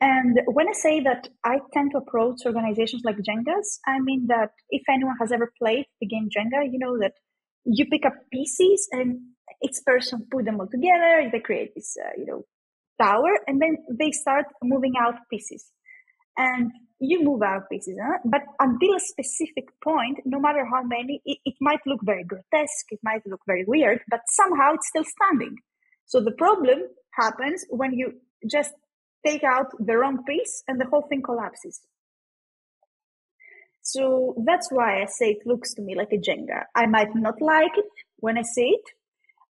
[0.00, 4.52] And when I say that I tend to approach organizations like Jengas, I mean that
[4.70, 7.12] if anyone has ever played the game Jenga, you know that
[7.64, 9.20] you pick up pieces and
[9.62, 11.28] each person put them all together.
[11.30, 12.44] They create this, uh, you know,
[13.00, 15.70] tower, and then they start moving out pieces.
[16.36, 16.70] And
[17.00, 18.18] you move out pieces, huh?
[18.24, 22.86] but until a specific point, no matter how many, it, it might look very grotesque,
[22.90, 25.56] it might look very weird, but somehow it's still standing.
[26.06, 26.80] So the problem
[27.14, 28.20] happens when you
[28.50, 28.72] just
[29.26, 31.80] take out the wrong piece and the whole thing collapses.
[33.92, 36.60] So that's why I say it looks to me like a Jenga.
[36.74, 38.86] I might not like it when I see it,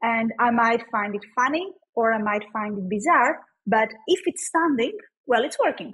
[0.02, 4.48] and I might find it funny or I might find it bizarre, but if it's
[4.48, 4.94] standing,
[5.26, 5.92] well, it's working.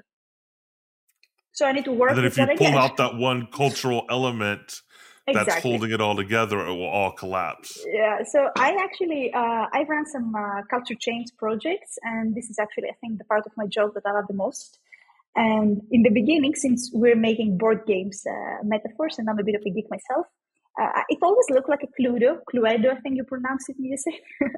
[1.54, 2.12] So I need to work.
[2.12, 4.82] And then if you pull out that one cultural element
[5.26, 7.84] that's holding it all together, it will all collapse.
[7.88, 8.20] Yeah.
[8.32, 12.90] So I actually uh, I ran some uh, culture change projects, and this is actually
[12.90, 14.80] I think the part of my job that I love the most.
[15.36, 19.56] And in the beginning, since we're making board games uh, metaphors, and I'm a bit
[19.56, 20.28] of a geek myself,
[20.82, 22.40] uh, it always looked like a Cluedo.
[22.54, 24.12] Cluedo, I think you pronounce it in USA.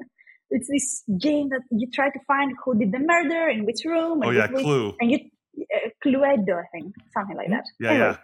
[0.50, 4.22] it's this game that you try to find who did the murder in which room.
[4.24, 4.94] oh yeah, Clue.
[5.00, 5.18] And you
[5.74, 7.64] uh, Cluedo, I think, something like that.
[7.80, 8.06] Yeah, anyway.
[8.06, 8.16] yeah.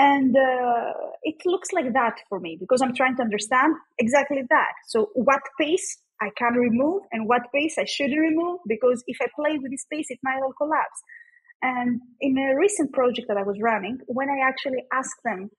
[0.00, 0.92] And uh,
[1.24, 4.72] it looks like that for me because I'm trying to understand exactly that.
[4.86, 9.26] So, what piece I can remove and what piece I shouldn't remove because if I
[9.34, 11.02] play with this piece, it might all collapse.
[11.62, 15.50] And in a recent project that I was running, when I actually asked them,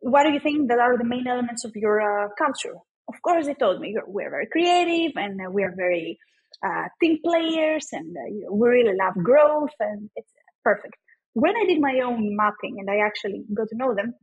[0.00, 2.74] what do you think that are the main elements of your uh, culture?
[3.08, 6.18] Of course, they told me we're very creative and uh, we're very
[6.64, 10.30] uh, team players and uh, you know, we really love growth and it's
[10.62, 10.94] perfect.
[11.32, 14.14] When I did my own mapping and I actually got to know them,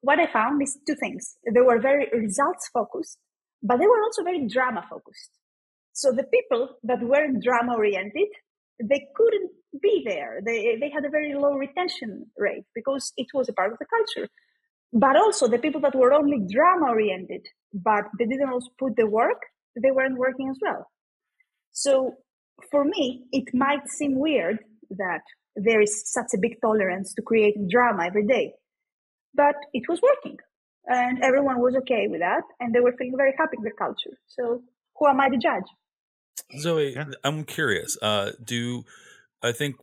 [0.00, 1.36] what I found is two things.
[1.52, 3.18] They were very results focused,
[3.62, 5.30] but they were also very drama focused.
[5.92, 8.28] So the people that weren't drama oriented,
[8.82, 10.40] they couldn't be there.
[10.44, 13.86] They, they had a very low retention rate because it was a part of the
[13.86, 14.28] culture.
[14.92, 19.06] But also the people that were only drama oriented, but they didn't also put the
[19.06, 19.40] work,
[19.80, 20.86] they weren't working as well.
[21.72, 22.14] So
[22.70, 24.58] for me, it might seem weird
[24.90, 25.22] that
[25.56, 28.52] there is such a big tolerance to creating drama every day,
[29.34, 30.36] but it was working
[30.86, 34.16] and everyone was okay with that and they were feeling very happy with their culture.
[34.26, 34.62] So
[34.96, 35.68] who am I to judge?
[36.58, 37.96] Zoe, I'm curious.
[38.00, 38.84] Uh, do
[39.42, 39.76] I think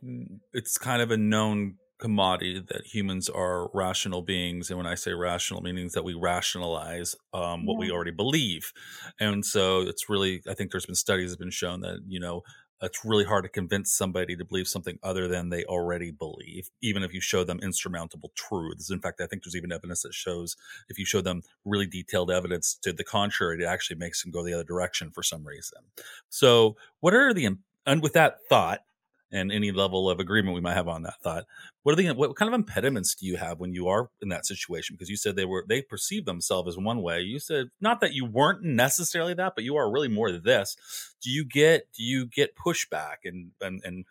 [0.52, 5.12] it's kind of a known commodity that humans are rational beings and when i say
[5.12, 7.80] rational meaning that we rationalize um, what yeah.
[7.80, 8.72] we already believe
[9.20, 12.18] and so it's really i think there's been studies that have been shown that you
[12.18, 12.40] know
[12.82, 17.02] it's really hard to convince somebody to believe something other than they already believe even
[17.02, 18.90] if you show them insurmountable truths.
[18.90, 20.56] In fact i think there's even evidence that shows
[20.88, 24.44] if you show them really detailed evidence to the contrary it actually makes them go
[24.44, 25.78] the other direction for some reason.
[26.28, 28.80] So what are the and with that thought
[29.32, 31.44] and any level of agreement we might have on that thought.
[31.82, 34.46] What are the what kind of impediments do you have when you are in that
[34.46, 34.96] situation?
[34.96, 37.20] Because you said they were they perceive themselves as one way.
[37.20, 40.76] You said not that you weren't necessarily that, but you are really more this.
[41.22, 44.04] Do you get do you get pushback and and and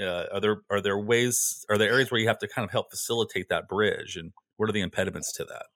[0.00, 2.72] uh, are there are there ways are there areas where you have to kind of
[2.72, 5.66] help facilitate that bridge and what are the impediments to that?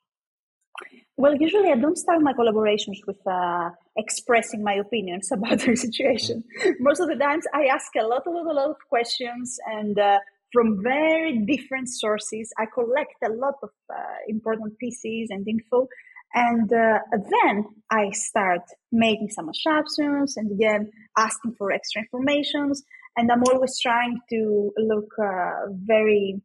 [1.16, 6.44] Well, usually I don't start my collaborations with uh, expressing my opinions about their situation.
[6.80, 9.98] Most of the times I ask a lot, a lot, a lot of questions and
[9.98, 10.18] uh,
[10.52, 12.50] from very different sources.
[12.58, 15.88] I collect a lot of uh, important pieces and info.
[16.34, 18.60] And uh, then I start
[18.92, 22.82] making some assumptions and again asking for extra informations.
[23.16, 26.40] And I'm always trying to look uh, very,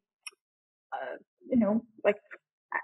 [0.92, 1.18] uh,
[1.50, 2.16] you know, like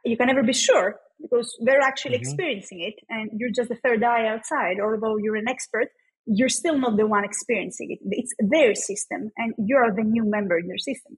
[0.05, 2.23] you can never be sure because they're actually mm-hmm.
[2.23, 4.77] experiencing it and you're just the third eye outside.
[4.81, 5.89] Although you're an expert,
[6.25, 7.99] you're still not the one experiencing it.
[8.11, 11.17] It's their system and you're the new member in their system.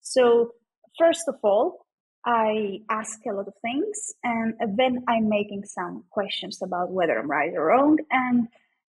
[0.00, 0.52] So
[0.98, 1.86] first of all,
[2.24, 7.28] I ask a lot of things and then I'm making some questions about whether I'm
[7.28, 7.98] right or wrong.
[8.10, 8.46] And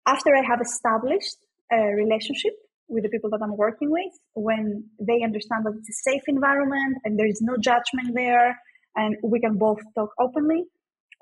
[0.06, 1.36] after I have established
[1.72, 2.52] a relationship
[2.88, 6.98] with the people that I'm working with, when they understand that it's a safe environment
[7.04, 8.60] and there is no judgment there
[8.96, 10.64] and we can both talk openly,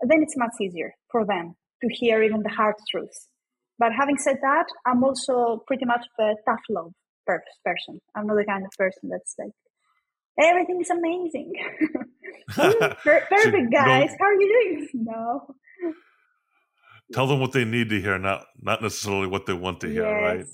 [0.03, 3.29] then it's much easier for them to hear even the hard truths.
[3.79, 6.93] But having said that, I'm also pretty much a tough love
[7.27, 8.01] person.
[8.14, 9.53] I'm not the kind of person that's like,
[10.41, 11.53] everything is amazing.
[12.51, 14.11] Mm, perfect, guys.
[14.20, 14.49] How are you
[14.93, 15.05] doing?
[15.07, 15.55] No.
[17.12, 20.03] Tell them what they need to hear, not not necessarily what they want to hear,
[20.03, 20.37] yes.
[20.37, 20.47] right?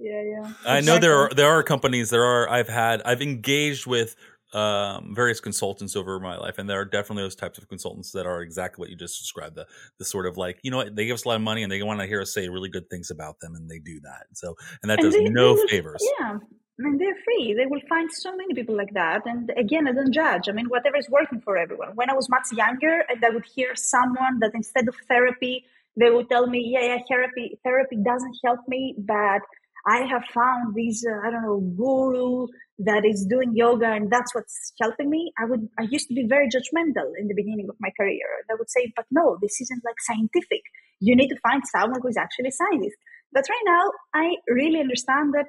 [0.00, 0.52] Yeah, yeah.
[0.66, 4.16] I know there are there are companies there are I've had I've engaged with
[4.52, 8.26] um, various consultants over my life, and there are definitely those types of consultants that
[8.26, 9.56] are exactly what you just described.
[9.56, 9.66] The
[9.98, 11.82] the sort of like you know they give us a lot of money and they
[11.82, 14.26] want to hear us say really good things about them, and they do that.
[14.34, 16.04] So and that and does they, no they will, favors.
[16.18, 16.38] Yeah,
[16.78, 17.54] and they're free.
[17.56, 19.22] They will find so many people like that.
[19.26, 20.48] And again, I don't judge.
[20.48, 21.90] I mean, whatever is working for everyone.
[21.94, 25.64] When I was much younger, and I would hear someone that instead of therapy,
[25.96, 29.42] they would tell me, "Yeah, yeah, therapy therapy doesn't help me, but."
[29.86, 32.46] I have found these, uh, I don't know, guru
[32.78, 35.32] that is doing yoga and that's what's helping me.
[35.38, 38.26] I would, I used to be very judgmental in the beginning of my career.
[38.50, 40.62] I would say, but no, this isn't like scientific.
[41.00, 42.96] You need to find someone who is actually a scientist.
[43.32, 45.48] But right now, I really understand that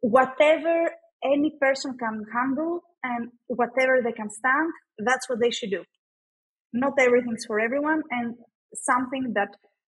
[0.00, 0.90] whatever
[1.24, 5.84] any person can handle and whatever they can stand, that's what they should do.
[6.72, 8.34] Not everything's for everyone and
[8.74, 9.48] something that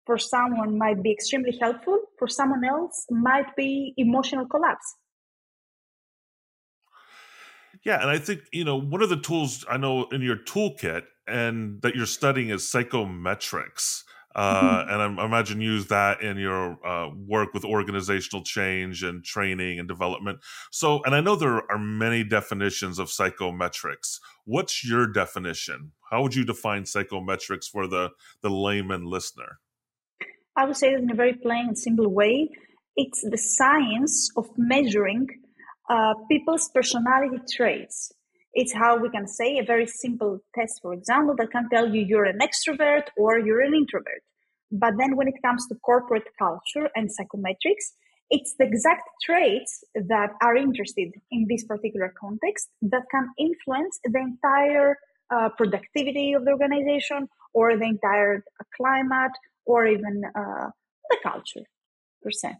[0.08, 4.94] for someone might be extremely helpful, for someone else might be emotional collapse.
[7.84, 11.02] Yeah, and I think you know one of the tools I know in your toolkit
[11.26, 14.04] and that you're studying is psychometrics.
[14.34, 14.90] Uh, mm-hmm.
[14.92, 19.78] and I, imagine you use that in your uh, work with organizational change and training
[19.78, 20.38] and development.
[20.70, 24.20] So, and I know there are many definitions of psychometrics.
[24.46, 25.92] What's your definition?
[26.10, 29.58] How would you define psychometrics for the the layman listener?
[30.58, 32.50] I would say that in a very plain and simple way,
[32.96, 35.28] it's the science of measuring
[35.88, 38.10] uh, people's personality traits.
[38.54, 42.04] It's how we can say a very simple test, for example, that can tell you
[42.04, 44.22] you're an extrovert or you're an introvert.
[44.72, 47.94] But then when it comes to corporate culture and psychometrics,
[48.28, 54.18] it's the exact traits that are interested in this particular context that can influence the
[54.18, 54.96] entire
[55.30, 58.44] uh, productivity of the organization or the entire
[58.76, 59.32] climate
[59.64, 60.70] or even uh,
[61.10, 61.64] the culture
[62.22, 62.54] per se.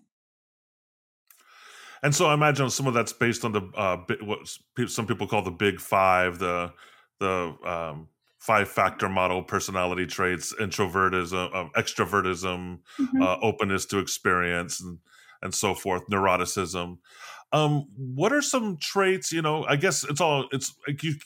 [2.03, 4.49] And so I imagine some of that's based on the uh, what
[4.89, 6.73] some people call the big five, the
[7.19, 8.09] the um,
[8.39, 13.23] five factor model personality traits: introvertism, uh, extrovertism, mm-hmm.
[13.23, 14.99] uh, openness to experience, and
[15.43, 16.99] and so forth, neuroticism.
[17.53, 19.33] Um, what are some traits?
[19.33, 21.17] You know, I guess it's all it's like you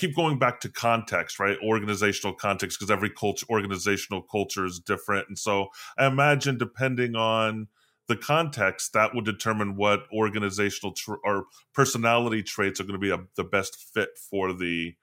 [0.00, 1.58] keep going back to context, right?
[1.62, 5.28] Organizational context, because every culture, organizational culture is different.
[5.28, 7.68] And so I imagine depending on
[8.08, 11.44] the context, that would determine what organizational tr- or
[11.74, 14.94] personality traits are going to be a, the best fit for the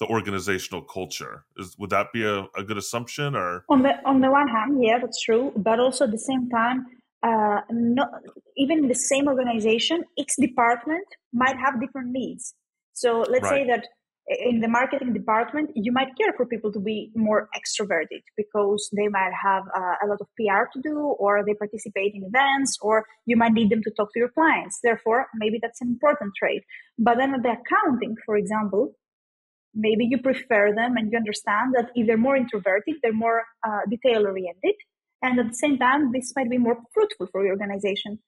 [0.00, 1.44] the organizational culture.
[1.56, 4.82] Is, would that be a, a good assumption or on the on the one hand,
[4.82, 5.52] yeah, that's true.
[5.56, 6.86] But also at the same time,
[7.22, 8.08] uh, not,
[8.56, 12.54] even in the same organization, each department might have different needs.
[12.92, 13.50] So let's right.
[13.50, 13.86] say that
[14.28, 19.08] in the marketing department, you might care for people to be more extroverted because they
[19.08, 23.06] might have uh, a lot of PR to do, or they participate in events, or
[23.24, 24.80] you might need them to talk to your clients.
[24.82, 26.62] Therefore, maybe that's an important trait.
[26.98, 28.92] But then at the accounting, for example,
[29.74, 33.80] maybe you prefer them and you understand that if they're more introverted, they're more uh,
[33.88, 34.74] detail oriented.
[35.22, 38.18] And at the same time, this might be more fruitful for your organization.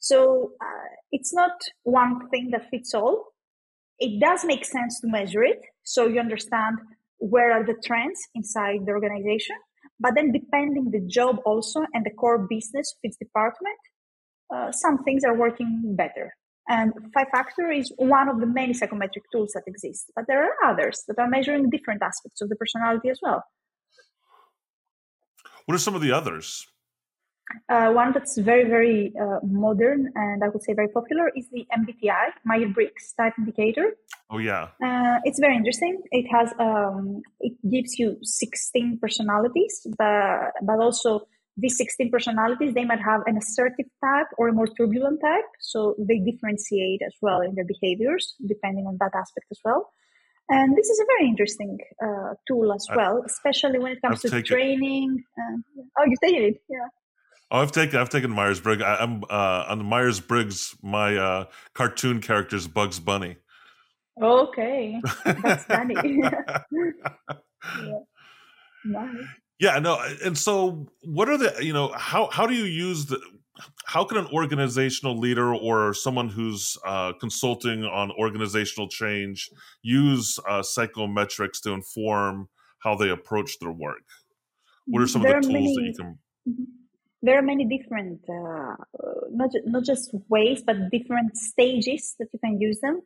[0.00, 1.52] So uh, it's not
[1.84, 3.33] one thing that fits all
[3.98, 6.78] it does make sense to measure it so you understand
[7.18, 9.56] where are the trends inside the organization.
[10.00, 13.78] But then, depending the job also and the core business of its department,
[14.54, 16.34] uh, some things are working better.
[16.68, 20.70] And five factor is one of the many psychometric tools that exist, but there are
[20.70, 23.44] others that are measuring different aspects of the personality as well.
[25.66, 26.66] What are some of the others?
[27.68, 31.66] Uh, one that's very, very uh, modern and I would say very popular is the
[31.76, 33.96] MBTI, Myers Briggs Type Indicator.
[34.30, 36.02] Oh yeah, uh, it's very interesting.
[36.10, 41.26] It has um, it gives you 16 personalities, but but also
[41.56, 45.94] these 16 personalities they might have an assertive type or a more turbulent type, so
[45.98, 49.90] they differentiate as well in their behaviors depending on that aspect as well.
[50.48, 54.30] And this is a very interesting uh, tool as well, especially when it comes I've
[54.30, 55.24] to training.
[55.38, 56.88] Uh, oh, you take it, yeah.
[57.54, 58.82] Oh, I've taken I've taken Myers Briggs.
[58.82, 60.74] I'm uh, on the Myers Briggs.
[60.82, 63.36] My uh, cartoon character is Bugs Bunny.
[64.20, 65.94] Okay, that's funny.
[66.02, 66.30] yeah.
[68.84, 69.16] Nice.
[69.60, 73.20] Yeah, no, and so what are the you know how how do you use the
[73.86, 79.48] how can an organizational leader or someone who's uh, consulting on organizational change
[79.80, 82.48] use uh, psychometrics to inform
[82.80, 84.02] how they approach their work?
[84.86, 86.18] What are some there of the tools many, that you can?
[87.24, 88.74] There are many different, uh,
[89.40, 92.96] not not just ways, but different stages that you can use them.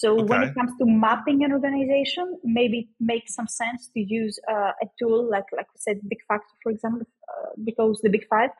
[0.00, 0.24] So okay.
[0.30, 2.26] when it comes to mapping an organization,
[2.58, 6.22] maybe it makes some sense to use uh, a tool like like we said, Big
[6.28, 7.02] Factor, for example,
[7.32, 8.50] uh, because the Big Five,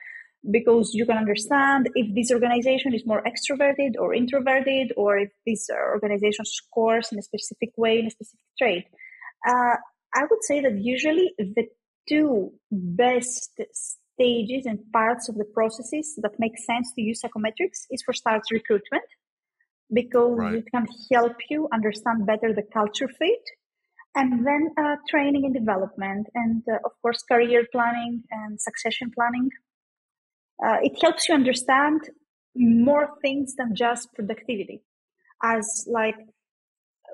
[0.58, 5.68] because you can understand if this organization is more extroverted or introverted, or if this
[5.96, 8.84] organization scores in a specific way in a specific trait.
[9.46, 9.76] Uh,
[10.20, 11.66] I would say that usually the
[12.08, 13.52] two best
[14.20, 18.52] stages and parts of the processes that make sense to use psychometrics is for starts
[18.52, 19.08] recruitment
[19.92, 20.54] because right.
[20.54, 23.44] it can help you understand better the culture fit
[24.14, 29.48] and then uh, training and development and uh, of course career planning and succession planning
[30.64, 32.00] uh, it helps you understand
[32.54, 34.82] more things than just productivity
[35.42, 36.16] as like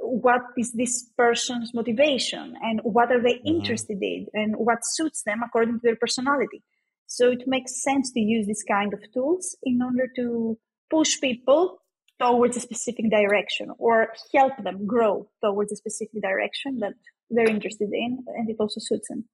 [0.00, 3.54] what is this person's motivation and what are they mm-hmm.
[3.56, 6.62] interested in and what suits them according to their personality
[7.06, 10.58] so it makes sense to use this kind of tools in order to
[10.90, 11.78] push people
[12.18, 16.94] towards a specific direction or help them grow towards a specific direction that
[17.30, 19.24] they're interested in and it also suits them.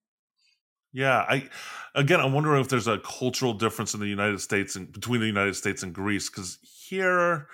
[0.92, 1.48] Yeah i
[1.94, 5.26] again i'm wondering if there's a cultural difference in the united states and between the
[5.26, 7.48] united states and greece because here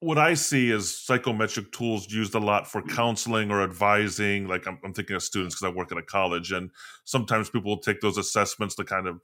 [0.00, 4.78] what i see is psychometric tools used a lot for counseling or advising like i'm,
[4.84, 6.70] I'm thinking of students because i work at a college and
[7.04, 9.20] sometimes people will take those assessments to kind of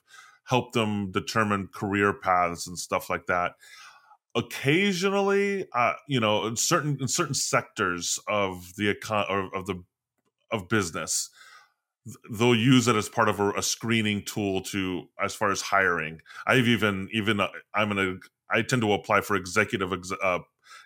[0.47, 3.53] help them determine career paths and stuff like that.
[4.35, 9.83] Occasionally uh, you know in certain in certain sectors of the econ or of the
[10.53, 11.31] of business
[12.31, 16.21] they'll use it as part of a, a, screening tool to as far as hiring.
[16.47, 18.17] I've even even uh, i'm gonna
[18.51, 19.91] i tend to apply for executive
[20.23, 20.39] uh,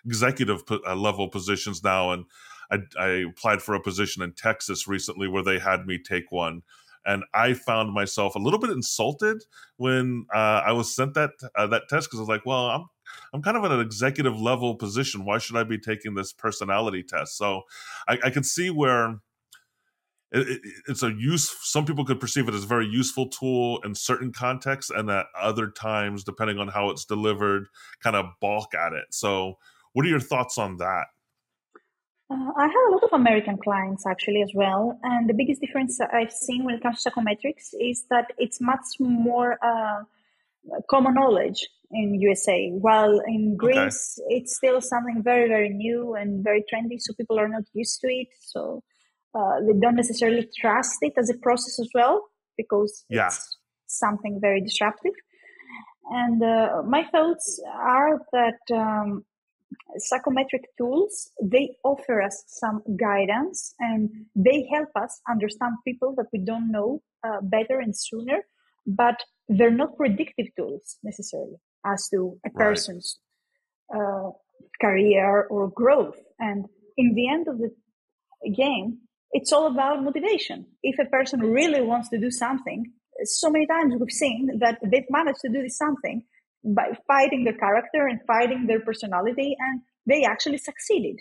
[0.05, 2.25] executive uh, level positions now and
[2.71, 6.63] I, I applied for a position in texas recently where they had me take one
[7.05, 9.43] and I found myself a little bit insulted
[9.77, 12.85] when uh, I was sent that uh, that test because I was like, "Well, I'm
[13.33, 15.25] I'm kind of in an executive level position.
[15.25, 17.37] Why should I be taking this personality test?
[17.37, 17.63] So
[18.07, 19.19] I, I can see where
[20.31, 21.55] it, it, it's a use.
[21.61, 25.25] Some people could perceive it as a very useful tool in certain contexts, and at
[25.39, 27.67] other times, depending on how it's delivered,
[28.01, 29.05] kind of balk at it.
[29.11, 29.57] So,
[29.93, 31.05] what are your thoughts on that?
[32.29, 35.99] Uh, I have a lot of American clients actually as well, and the biggest difference
[35.99, 40.03] I've seen when it comes to psychometrics is that it's much more uh,
[40.89, 44.35] common knowledge in USA, while in Greece okay.
[44.37, 48.07] it's still something very very new and very trendy, so people are not used to
[48.07, 48.29] it.
[48.39, 48.81] So
[49.33, 53.27] uh, they don't necessarily trust it as a process as well because yeah.
[53.27, 53.57] it's
[53.87, 55.13] something very disruptive.
[56.09, 59.23] And uh, my thoughts are that um,
[59.97, 66.39] psychometric tools they offer us some guidance and they help us understand people that we
[66.39, 68.39] don't know uh, better and sooner,
[68.85, 73.19] but they're not predictive tools necessarily as to a person's
[73.91, 74.01] right.
[74.01, 74.31] uh,
[74.81, 76.17] career or growth.
[76.39, 76.65] And
[76.97, 77.71] in the end of the
[78.51, 78.99] game,
[79.31, 80.65] it's all about motivation.
[80.83, 82.91] If a person really wants to do something,
[83.23, 86.23] so many times we've seen that they've managed to do this something
[86.63, 91.19] by fighting their character and fighting their personality, and they actually succeeded.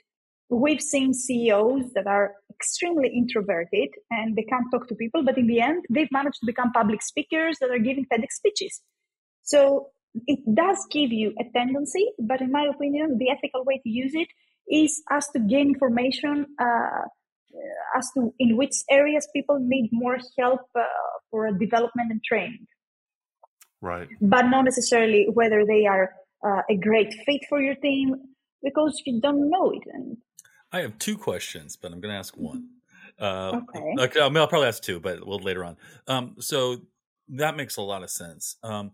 [0.49, 5.47] We've seen CEOs that are extremely introverted and they can't talk to people, but in
[5.47, 8.81] the end, they've managed to become public speakers that are giving TEDx speeches.
[9.43, 9.91] So
[10.27, 14.13] it does give you a tendency, but in my opinion, the ethical way to use
[14.15, 14.29] it
[14.69, 17.03] is as to gain information uh,
[17.97, 20.83] as to in which areas people need more help uh,
[21.31, 22.67] for development and training.
[23.81, 24.09] Right.
[24.21, 26.11] But not necessarily whether they are
[26.45, 28.15] uh, a great fit for your team
[28.63, 29.83] because you don't know it.
[29.93, 30.19] And
[30.73, 32.69] I have two questions, but I'm going to ask one.
[33.19, 34.05] Uh, okay.
[34.05, 34.21] okay.
[34.21, 35.77] I mean, I'll probably ask two, but we'll later on.
[36.07, 36.79] Um, so
[37.29, 38.57] that makes a lot of sense.
[38.63, 38.93] Um,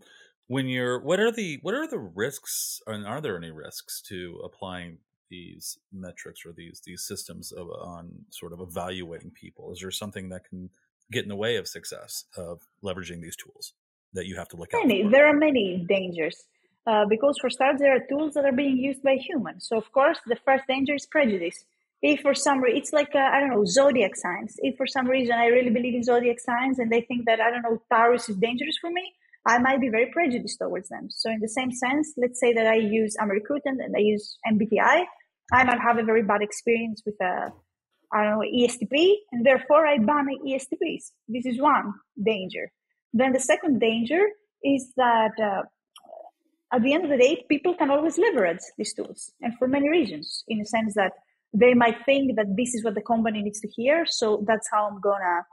[0.48, 4.40] when you're, what are the what are the risks, and are there any risks to
[4.44, 4.98] applying
[5.30, 9.72] these metrics or these these systems of, on sort of evaluating people?
[9.72, 10.70] Is there something that can
[11.10, 13.74] get in the way of success of leveraging these tools
[14.12, 14.86] that you have to look at?
[14.86, 15.08] Many.
[15.08, 16.44] There are many dangers.
[16.86, 19.66] Uh, because for starters, there are tools that are being used by humans.
[19.68, 21.64] So of course, the first danger is prejudice.
[22.00, 24.54] If for some reason, it's like, uh, I don't know, zodiac signs.
[24.58, 27.50] If for some reason I really believe in zodiac signs and they think that, I
[27.50, 29.14] don't know, Taurus is dangerous for me,
[29.46, 31.08] I might be very prejudiced towards them.
[31.10, 35.04] So in the same sense, let's say that I use Americruitan and I use MBTI,
[35.52, 37.52] I might have a very bad experience with a,
[38.12, 41.12] I don't know, ESTP, and therefore I ban ESTPs.
[41.28, 42.72] This is one danger.
[43.12, 44.20] Then the second danger
[44.62, 45.62] is that uh,
[46.72, 49.88] at the end of the day, people can always leverage these tools, and for many
[49.88, 51.12] reasons, in the sense that
[51.52, 54.88] they might think that this is what the company needs to hear, so that's how
[54.88, 55.46] I'm gonna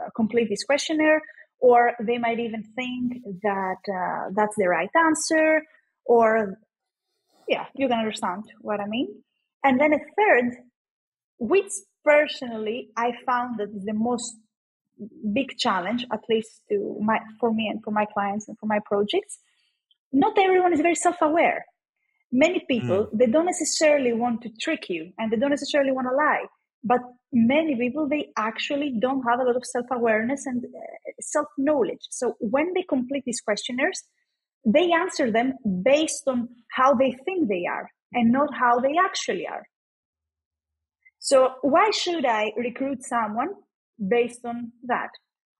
[0.00, 1.20] uh, complete this questionnaire,
[1.58, 5.62] or they might even think that uh, that's the right answer,
[6.06, 6.56] or
[7.48, 9.08] yeah, you can understand what I mean.
[9.62, 10.56] And then a third,
[11.38, 11.72] which
[12.04, 14.36] personally I found that is the most
[15.32, 18.78] big challenge, at least to my for me and for my clients and for my
[18.84, 19.38] projects.
[20.12, 21.64] Not everyone is very self-aware.
[22.30, 23.18] Many people mm.
[23.18, 26.46] they don't necessarily want to trick you and they don't necessarily want to lie.
[26.82, 27.00] But
[27.32, 32.06] many people they actually don't have a lot of self-awareness and uh, self-knowledge.
[32.10, 34.02] So when they complete these questionnaires,
[34.64, 39.46] they answer them based on how they think they are and not how they actually
[39.46, 39.64] are.
[41.18, 43.50] So why should I recruit someone
[44.08, 45.10] based on that?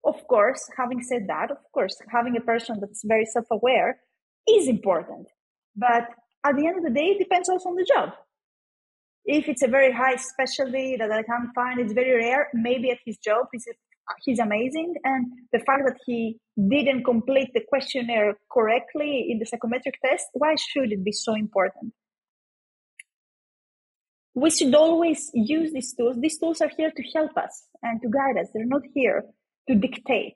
[0.05, 3.99] Of course, having said that, of course, having a person that's very self-aware
[4.47, 5.29] is important.
[5.75, 6.09] But
[6.45, 8.11] at the end of the day, it depends also on the job.
[9.25, 12.49] If it's a very high specialty that I can't find, it's very rare.
[12.53, 13.47] Maybe at his job,
[14.25, 14.95] he's, amazing.
[15.05, 20.55] And the fact that he didn't complete the questionnaire correctly in the psychometric test, why
[20.57, 21.93] should it be so important?
[24.35, 26.17] we should always use these tools.
[26.21, 28.49] These tools are here to help us and to guide us.
[28.53, 29.25] They're not here
[29.69, 30.35] to dictate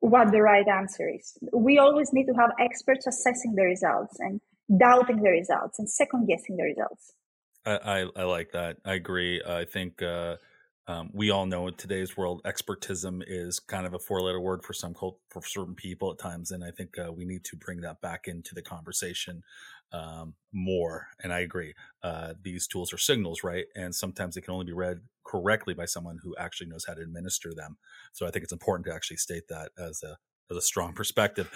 [0.00, 1.38] what the right answer is.
[1.52, 4.40] We always need to have experts assessing the results and
[4.76, 7.12] doubting the results and second guessing the results.
[7.64, 8.78] I, I, I like that.
[8.84, 9.40] I agree.
[9.42, 10.36] I think uh,
[10.88, 14.72] um, we all know in today's world, expertism is kind of a four-letter word for
[14.72, 17.80] some cult, for certain people at times, and I think uh, we need to bring
[17.80, 19.42] that back into the conversation
[19.92, 21.08] um, more.
[21.22, 21.74] And I agree.
[22.02, 23.66] Uh, these tools are signals, right?
[23.74, 27.02] And sometimes they can only be read correctly by someone who actually knows how to
[27.02, 27.78] administer them.
[28.12, 30.18] So I think it's important to actually state that as a
[30.48, 31.50] as a strong perspective.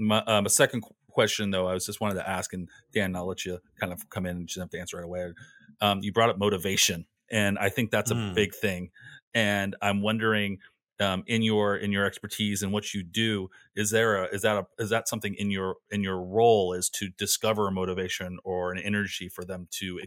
[0.00, 3.28] My, um, a second question, though, I was just wanted to ask, and Dan, I'll
[3.28, 5.32] let you kind of come in and just have to answer right away.
[5.80, 8.34] Um, you brought up motivation and I think that's a mm.
[8.34, 8.90] big thing.
[9.34, 10.58] And I'm wondering,
[11.00, 14.56] um, in your in your expertise and what you do, is there a is that
[14.56, 18.70] a is that something in your in your role is to discover a motivation or
[18.70, 19.98] an energy for them to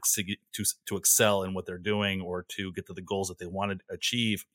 [0.53, 3.47] to to excel in what they're doing or to get to the goals that they
[3.47, 4.45] want to achieve?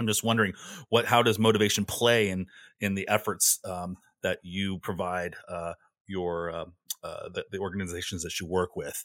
[0.00, 0.54] I'm just wondering
[0.88, 2.46] what how does motivation play in
[2.80, 5.74] in the efforts um, that you provide uh,
[6.06, 6.64] your uh,
[7.04, 9.04] uh, the, the organizations that you work with?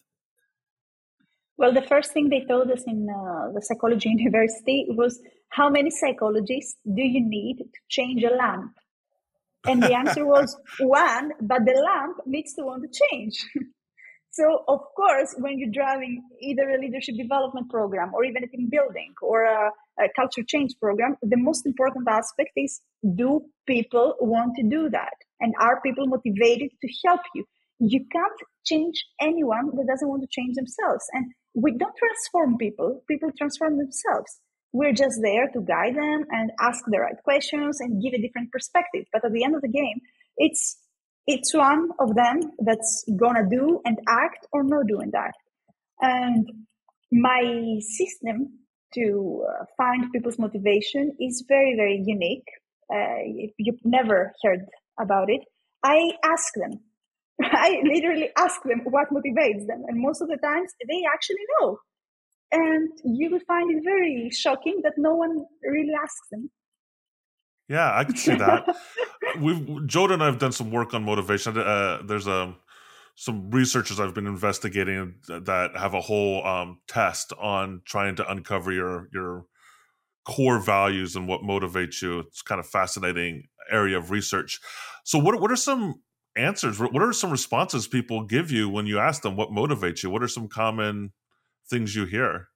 [1.61, 5.91] Well, the first thing they told us in uh, the psychology university was how many
[5.91, 8.71] psychologists do you need to change a lamp?
[9.67, 13.45] And the answer was one, but the lamp needs to want to change.
[14.31, 18.67] so, of course, when you're driving either a leadership development program or even a team
[18.71, 22.81] building or a, a culture change program, the most important aspect is
[23.15, 25.13] do people want to do that?
[25.39, 27.45] And are people motivated to help you?
[27.77, 31.05] You can't change anyone that doesn't want to change themselves.
[31.13, 34.39] And we don't transform people, people transform themselves.
[34.73, 38.51] We're just there to guide them and ask the right questions and give a different
[38.51, 39.05] perspective.
[39.11, 39.99] But at the end of the game,
[40.37, 40.77] it's
[41.27, 45.37] it's one of them that's gonna do and act or not do and act.
[45.99, 46.47] And
[47.11, 48.61] my system
[48.95, 52.47] to uh, find people's motivation is very, very unique.
[52.93, 53.23] Uh,
[53.57, 54.65] you've never heard
[54.99, 55.41] about it.
[55.83, 56.79] I ask them,
[57.51, 61.79] I literally ask them what motivates them, and most of the times they actually know.
[62.51, 66.49] And you will find it very shocking that no one really asks them.
[67.69, 68.75] Yeah, I can see that.
[69.39, 69.55] We've
[69.87, 71.57] Joda and I have done some work on motivation.
[71.57, 72.55] Uh, there's a um,
[73.15, 78.71] some researchers I've been investigating that have a whole um, test on trying to uncover
[78.71, 79.45] your your
[80.25, 82.19] core values and what motivates you.
[82.19, 84.59] It's kind of fascinating area of research.
[85.03, 86.01] So, what what are some
[86.35, 90.09] answers what are some responses people give you when you ask them what motivates you
[90.09, 91.11] what are some common
[91.69, 92.47] things you hear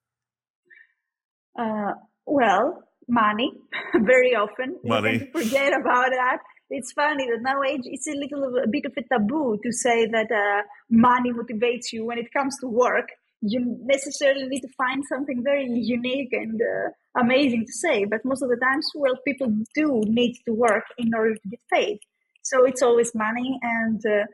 [1.59, 1.91] uh,
[2.25, 3.51] well money
[3.95, 4.77] very often.
[4.83, 5.29] Money.
[5.31, 6.37] Forget about that.
[6.69, 10.31] It's funny that nowadays it's a little a bit of a taboo to say that
[10.31, 13.09] uh, money motivates you when it comes to work.
[13.41, 18.41] You necessarily need to find something very unique and uh, amazing to say, but most
[18.41, 21.99] of the times, well, people do need to work in order to get paid.
[22.45, 24.25] So it's always money, and uh,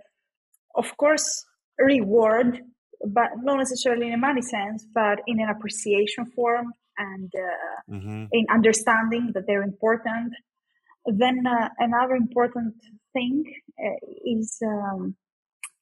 [0.75, 1.45] of course,
[1.79, 2.59] reward,
[3.07, 8.25] but not necessarily in a money sense, but in an appreciation form and uh, mm-hmm.
[8.33, 10.33] in understanding that they're important.
[11.05, 12.75] Then uh, another important
[13.13, 13.45] thing
[13.79, 15.15] uh, is um,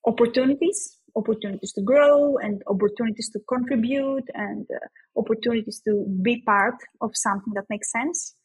[0.06, 7.10] opportunities, opportunities to grow and opportunities to contribute and uh, opportunities to be part of
[7.16, 8.36] something that makes sense.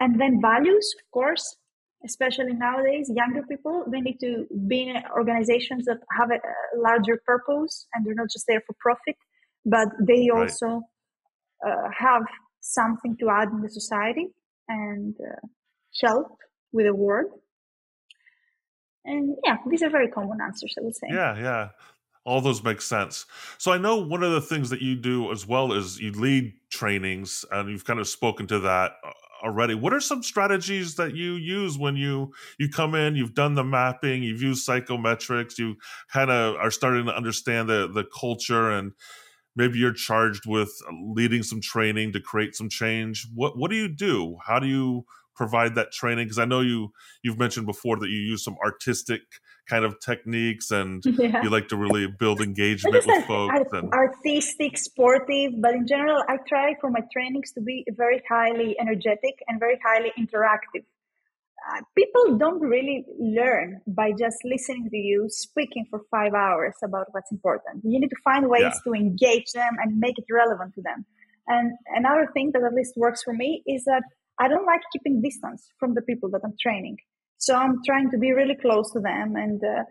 [0.00, 1.56] And then values, of course,
[2.04, 7.20] especially nowadays, younger people, they need to be in organizations that have a, a larger
[7.26, 9.16] purpose and they're not just there for profit,
[9.64, 10.50] but they right.
[10.50, 10.82] also
[11.66, 12.22] uh, have
[12.60, 14.28] something to add in the society
[14.68, 15.46] and uh,
[16.02, 16.38] help
[16.72, 17.30] with the world.
[19.04, 21.08] And yeah, these are very common answers, I would say.
[21.10, 21.68] Yeah, yeah.
[22.24, 23.24] All those make sense.
[23.56, 26.52] So I know one of the things that you do as well is you lead
[26.70, 29.10] trainings, and you've kind of spoken to that uh,
[29.42, 29.74] already.
[29.74, 33.16] What are some strategies that you use when you you come in?
[33.16, 35.76] You've done the mapping, you've used psychometrics, you
[36.12, 38.92] kind of are starting to understand the the culture and
[39.56, 40.72] maybe you're charged with
[41.02, 45.04] leading some training to create some change what what do you do how do you
[45.40, 49.22] provide that training because i know you you've mentioned before that you use some artistic
[49.66, 51.42] kind of techniques and yeah.
[51.42, 56.22] you like to really build engagement with folks art- and artistic sportive but in general
[56.28, 60.84] i try for my trainings to be very highly energetic and very highly interactive
[61.68, 67.06] uh, people don't really learn by just listening to you speaking for five hours about
[67.10, 67.84] what's important.
[67.84, 68.84] You need to find ways yeah.
[68.84, 71.04] to engage them and make it relevant to them.
[71.46, 74.04] And another thing that at least works for me is that
[74.40, 76.96] I don't like keeping distance from the people that I'm training.
[77.36, 79.84] So I'm trying to be really close to them and uh,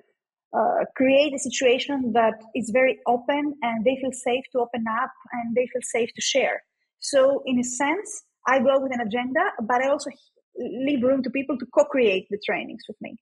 [0.58, 5.12] uh, create a situation that is very open and they feel safe to open up
[5.34, 6.64] and they feel safe to share.
[7.00, 10.10] So in a sense, I go with an agenda, but I also
[10.58, 13.16] leave room to people to co-create the trainings with me.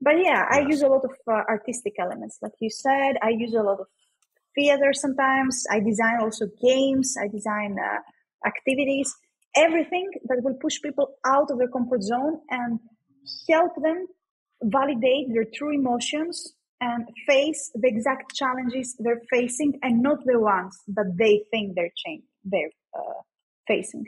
[0.00, 3.16] But yeah, I use a lot of uh, artistic elements, like you said.
[3.22, 3.86] I use a lot of
[4.54, 5.64] theater sometimes.
[5.70, 7.16] I design also games.
[7.20, 7.98] I design uh,
[8.46, 9.12] activities,
[9.56, 12.78] everything that will push people out of their comfort zone and
[13.48, 14.06] help them
[14.62, 20.78] validate their true emotions and face the exact challenges they're facing and not the ones
[20.88, 23.20] that they think they're change, they're uh,
[23.66, 24.04] facing.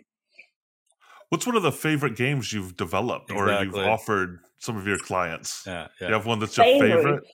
[1.31, 3.55] What's one of the favorite games you've developed exactly.
[3.55, 5.65] or you've offered some of your clients?
[5.67, 6.09] Yeah, yeah.
[6.09, 6.97] You have one that's your favorite?
[6.97, 7.25] favorite?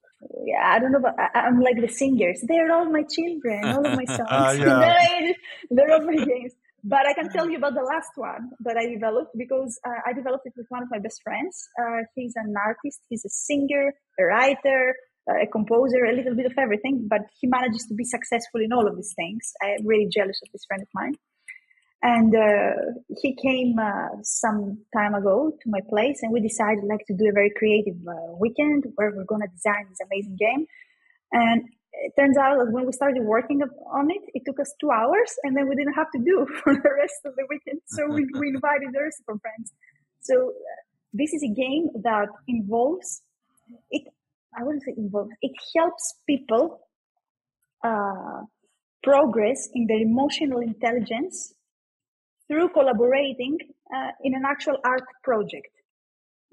[0.44, 2.42] Yeah, I don't know, but I, am like the singers.
[2.46, 4.20] They're all my children, all of my songs.
[4.28, 5.32] uh, yeah.
[5.70, 6.52] They're all my games.
[6.88, 10.12] But I can tell you about the last one that I developed because uh, I
[10.12, 11.68] developed it with one of my best friends.
[11.82, 14.94] Uh, he's an artist, he's a singer, a writer,
[15.28, 18.72] uh, a composer, a little bit of everything, but he manages to be successful in
[18.72, 19.52] all of these things.
[19.60, 21.14] I'm really jealous of this friend of mine.
[22.02, 27.04] And uh, he came uh, some time ago to my place, and we decided like
[27.08, 30.66] to do a very creative uh, weekend where we're going to design this amazing game.
[31.32, 31.62] And
[32.04, 35.30] it turns out that when we started working on it, it took us two hours,
[35.44, 37.80] and then we didn't have to do for the rest of the weekend.
[37.86, 39.72] So we, we invited the rest of our friends.
[40.20, 40.80] So uh,
[41.12, 43.22] this is a game that involves
[43.90, 44.02] it.
[44.58, 45.30] I wouldn't say involves.
[45.42, 46.80] It helps people
[47.84, 48.42] uh,
[49.02, 51.54] progress in their emotional intelligence
[52.48, 53.58] through collaborating
[53.94, 55.68] uh, in an actual art project.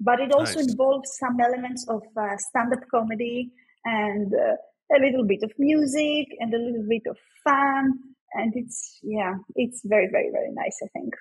[0.00, 0.68] But it also nice.
[0.68, 3.52] involves some elements of uh, stand-up comedy
[3.84, 4.56] and uh,
[4.92, 7.92] a little bit of music and a little bit of fun.
[8.34, 10.78] And it's yeah, it's very very very nice.
[10.82, 11.14] I think.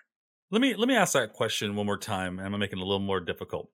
[0.51, 2.39] Let me let me ask that question one more time.
[2.39, 3.69] I'm making it a little more difficult.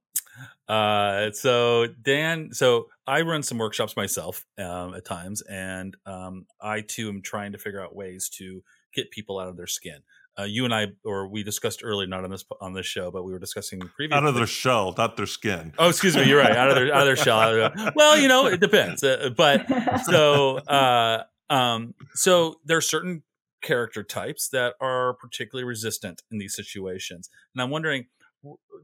[0.67, 6.81] Uh, so Dan, so I run some workshops myself um, at times, and um, I
[6.81, 8.63] too am trying to figure out ways to
[8.93, 9.99] get people out of their skin
[10.39, 13.23] uh, you and I, or we discussed earlier, not on this on this show, but
[13.23, 14.17] we were discussing previously.
[14.17, 15.73] Out of their shell, not their skin.
[15.77, 16.27] Oh, excuse me.
[16.27, 16.55] You're right.
[16.55, 17.71] Out of their out of their shell.
[17.95, 19.03] well, you know, it depends.
[19.03, 19.65] Uh, but
[20.03, 23.23] so, uh, um, so there are certain
[23.61, 28.05] character types that are particularly resistant in these situations, and I'm wondering,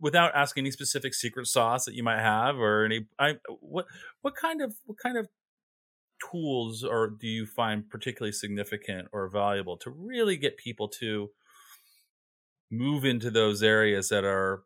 [0.01, 3.85] without asking any specific secret sauce that you might have, or any, I what
[4.21, 5.27] what kind of what kind of
[6.31, 11.29] tools or do you find particularly significant or valuable to really get people to
[12.77, 14.63] move into those areas that are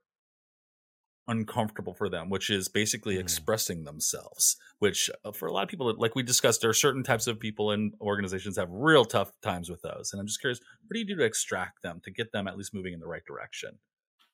[1.27, 3.19] uncomfortable for them, which is basically Mm.
[3.19, 4.57] expressing themselves.
[4.79, 7.39] Which uh, for a lot of people, like we discussed, there are certain types of
[7.39, 10.11] people and organizations have real tough times with those.
[10.11, 12.57] And I'm just curious, what do you do to extract them to get them at
[12.57, 13.79] least moving in the right direction?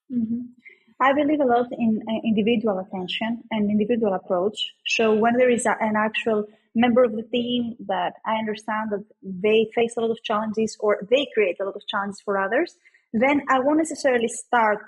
[0.10, 0.42] hmm
[0.98, 4.58] I believe a lot in uh, individual attention and individual approach.
[4.88, 9.04] So when there is a, an actual member of the team that I understand that
[9.22, 12.78] they face a lot of challenges or they create a lot of challenges for others,
[13.22, 14.80] then I won't necessarily start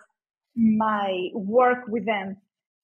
[0.55, 2.37] my work with them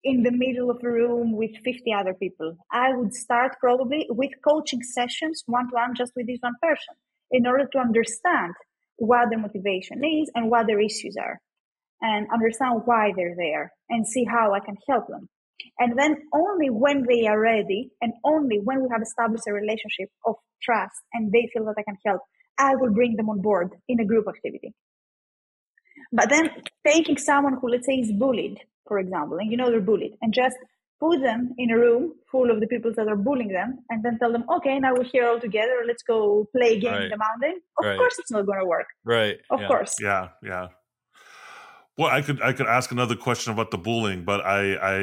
[0.03, 2.57] in the middle of a room with 50 other people.
[2.71, 6.95] I would start probably with coaching sessions one to one just with this one person
[7.31, 8.53] in order to understand
[8.97, 11.39] what their motivation is and what their issues are
[12.01, 15.29] and understand why they're there and see how I can help them.
[15.79, 20.09] And then only when they are ready and only when we have established a relationship
[20.25, 22.21] of trust and they feel that I can help,
[22.59, 24.73] I will bring them on board in a group activity.
[26.19, 26.45] But then
[26.87, 30.33] taking someone who, let's say, is bullied, for example, and you know they're bullied, and
[30.33, 30.55] just
[30.99, 34.17] put them in a room full of the people that are bullying them, and then
[34.19, 37.03] tell them, okay, now we're here all together, let's go play a game Right.
[37.03, 37.55] in the mountain.
[37.79, 37.97] Of Right.
[37.97, 38.87] course, it's not going to work.
[39.03, 39.37] Right.
[39.49, 39.67] Of yeah.
[39.67, 39.95] course.
[40.01, 40.67] Yeah, yeah.
[41.97, 44.61] Well, I could I could ask another question about the bullying, but I
[44.93, 44.95] I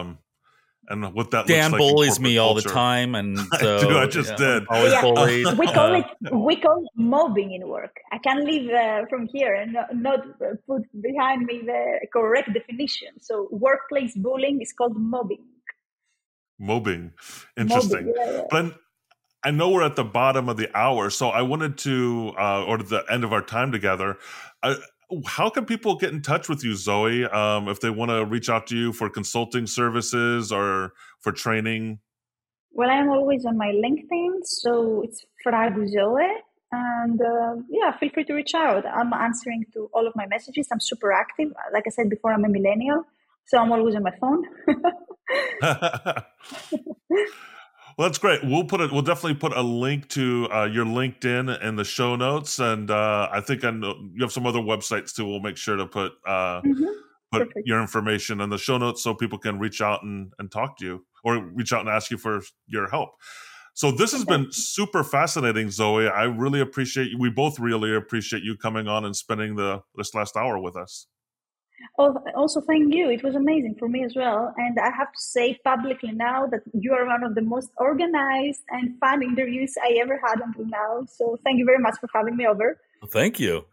[0.00, 0.18] um
[0.88, 3.98] and what that Dan looks like bullies me corporate all the time, and I do,
[3.98, 4.62] I just yeah, did.
[4.70, 5.02] I'm always Yeah.
[5.02, 5.46] bullied.
[5.58, 7.96] we call Uh, it we call it mobbing in work.
[8.12, 12.52] I can leave uh, from here and not, not uh, put behind me the correct
[12.54, 13.20] definition.
[13.20, 15.44] So workplace bullying is called mobbing.
[16.58, 17.12] Mobbing.
[17.56, 18.06] Interesting.
[18.06, 18.42] Mobbing, yeah, yeah.
[18.50, 18.74] But
[19.44, 22.78] I know we're at the bottom of the hour, so I wanted to, uh, or
[22.78, 24.18] the end of our time together.
[24.62, 24.76] I,
[25.26, 28.48] how can people get in touch with you, Zoe, um, if they want to reach
[28.48, 32.00] out to you for consulting services or for training?
[32.72, 36.42] Well, I am always on my LinkedIn, so it's Fragou Zoe.
[36.72, 38.84] And uh, yeah, feel free to reach out.
[38.84, 40.68] I'm answering to all of my messages.
[40.72, 41.52] I'm super active.
[41.72, 43.04] Like I said before, I'm a millennial,
[43.46, 44.44] so I'm always on my phone.
[47.96, 48.44] well, that's great.
[48.44, 48.92] We'll put it.
[48.92, 53.28] We'll definitely put a link to uh, your LinkedIn in the show notes, and uh,
[53.32, 55.26] I think I know you have some other websites too.
[55.26, 56.86] We'll make sure to put uh, Mhm.
[57.32, 57.66] put Perfect.
[57.66, 60.84] your information in the show notes so people can reach out and, and talk to
[60.84, 63.10] you or reach out and ask you for your help.
[63.74, 66.08] So this has been super fascinating, Zoe.
[66.08, 67.18] I really appreciate you.
[67.18, 71.06] We both really appreciate you coming on and spending the this last hour with us.
[71.98, 73.08] Oh, also, thank you.
[73.10, 74.52] It was amazing for me as well.
[74.56, 78.62] And I have to say publicly now that you are one of the most organized
[78.70, 81.06] and fun interviews I ever had until now.
[81.08, 82.78] So thank you very much for having me over.
[83.08, 83.64] Thank you.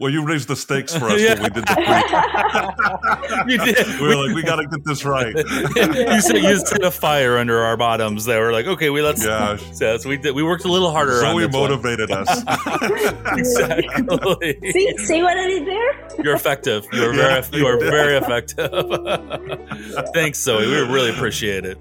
[0.00, 1.34] Well, you raised the stakes for us Yeah.
[1.34, 3.48] when we did the pre.
[3.52, 4.00] You did.
[4.00, 5.34] we were like, we got to get this right.
[5.36, 8.24] you set you set a fire under our bottoms.
[8.26, 9.24] That were like, okay, we let's.
[9.24, 9.56] Yeah.
[9.72, 10.34] So we did.
[10.34, 11.20] We worked a little harder.
[11.20, 11.70] So we this one.
[11.70, 12.28] motivated us.
[13.36, 14.58] exactly.
[14.72, 16.24] see, see what I did there?
[16.24, 16.86] You're effective.
[16.92, 17.58] You are Yeah, very.
[17.60, 17.90] You are you did.
[17.90, 18.70] very effective.
[20.14, 20.66] Thanks, Zoe.
[20.66, 21.78] We really appreciate it.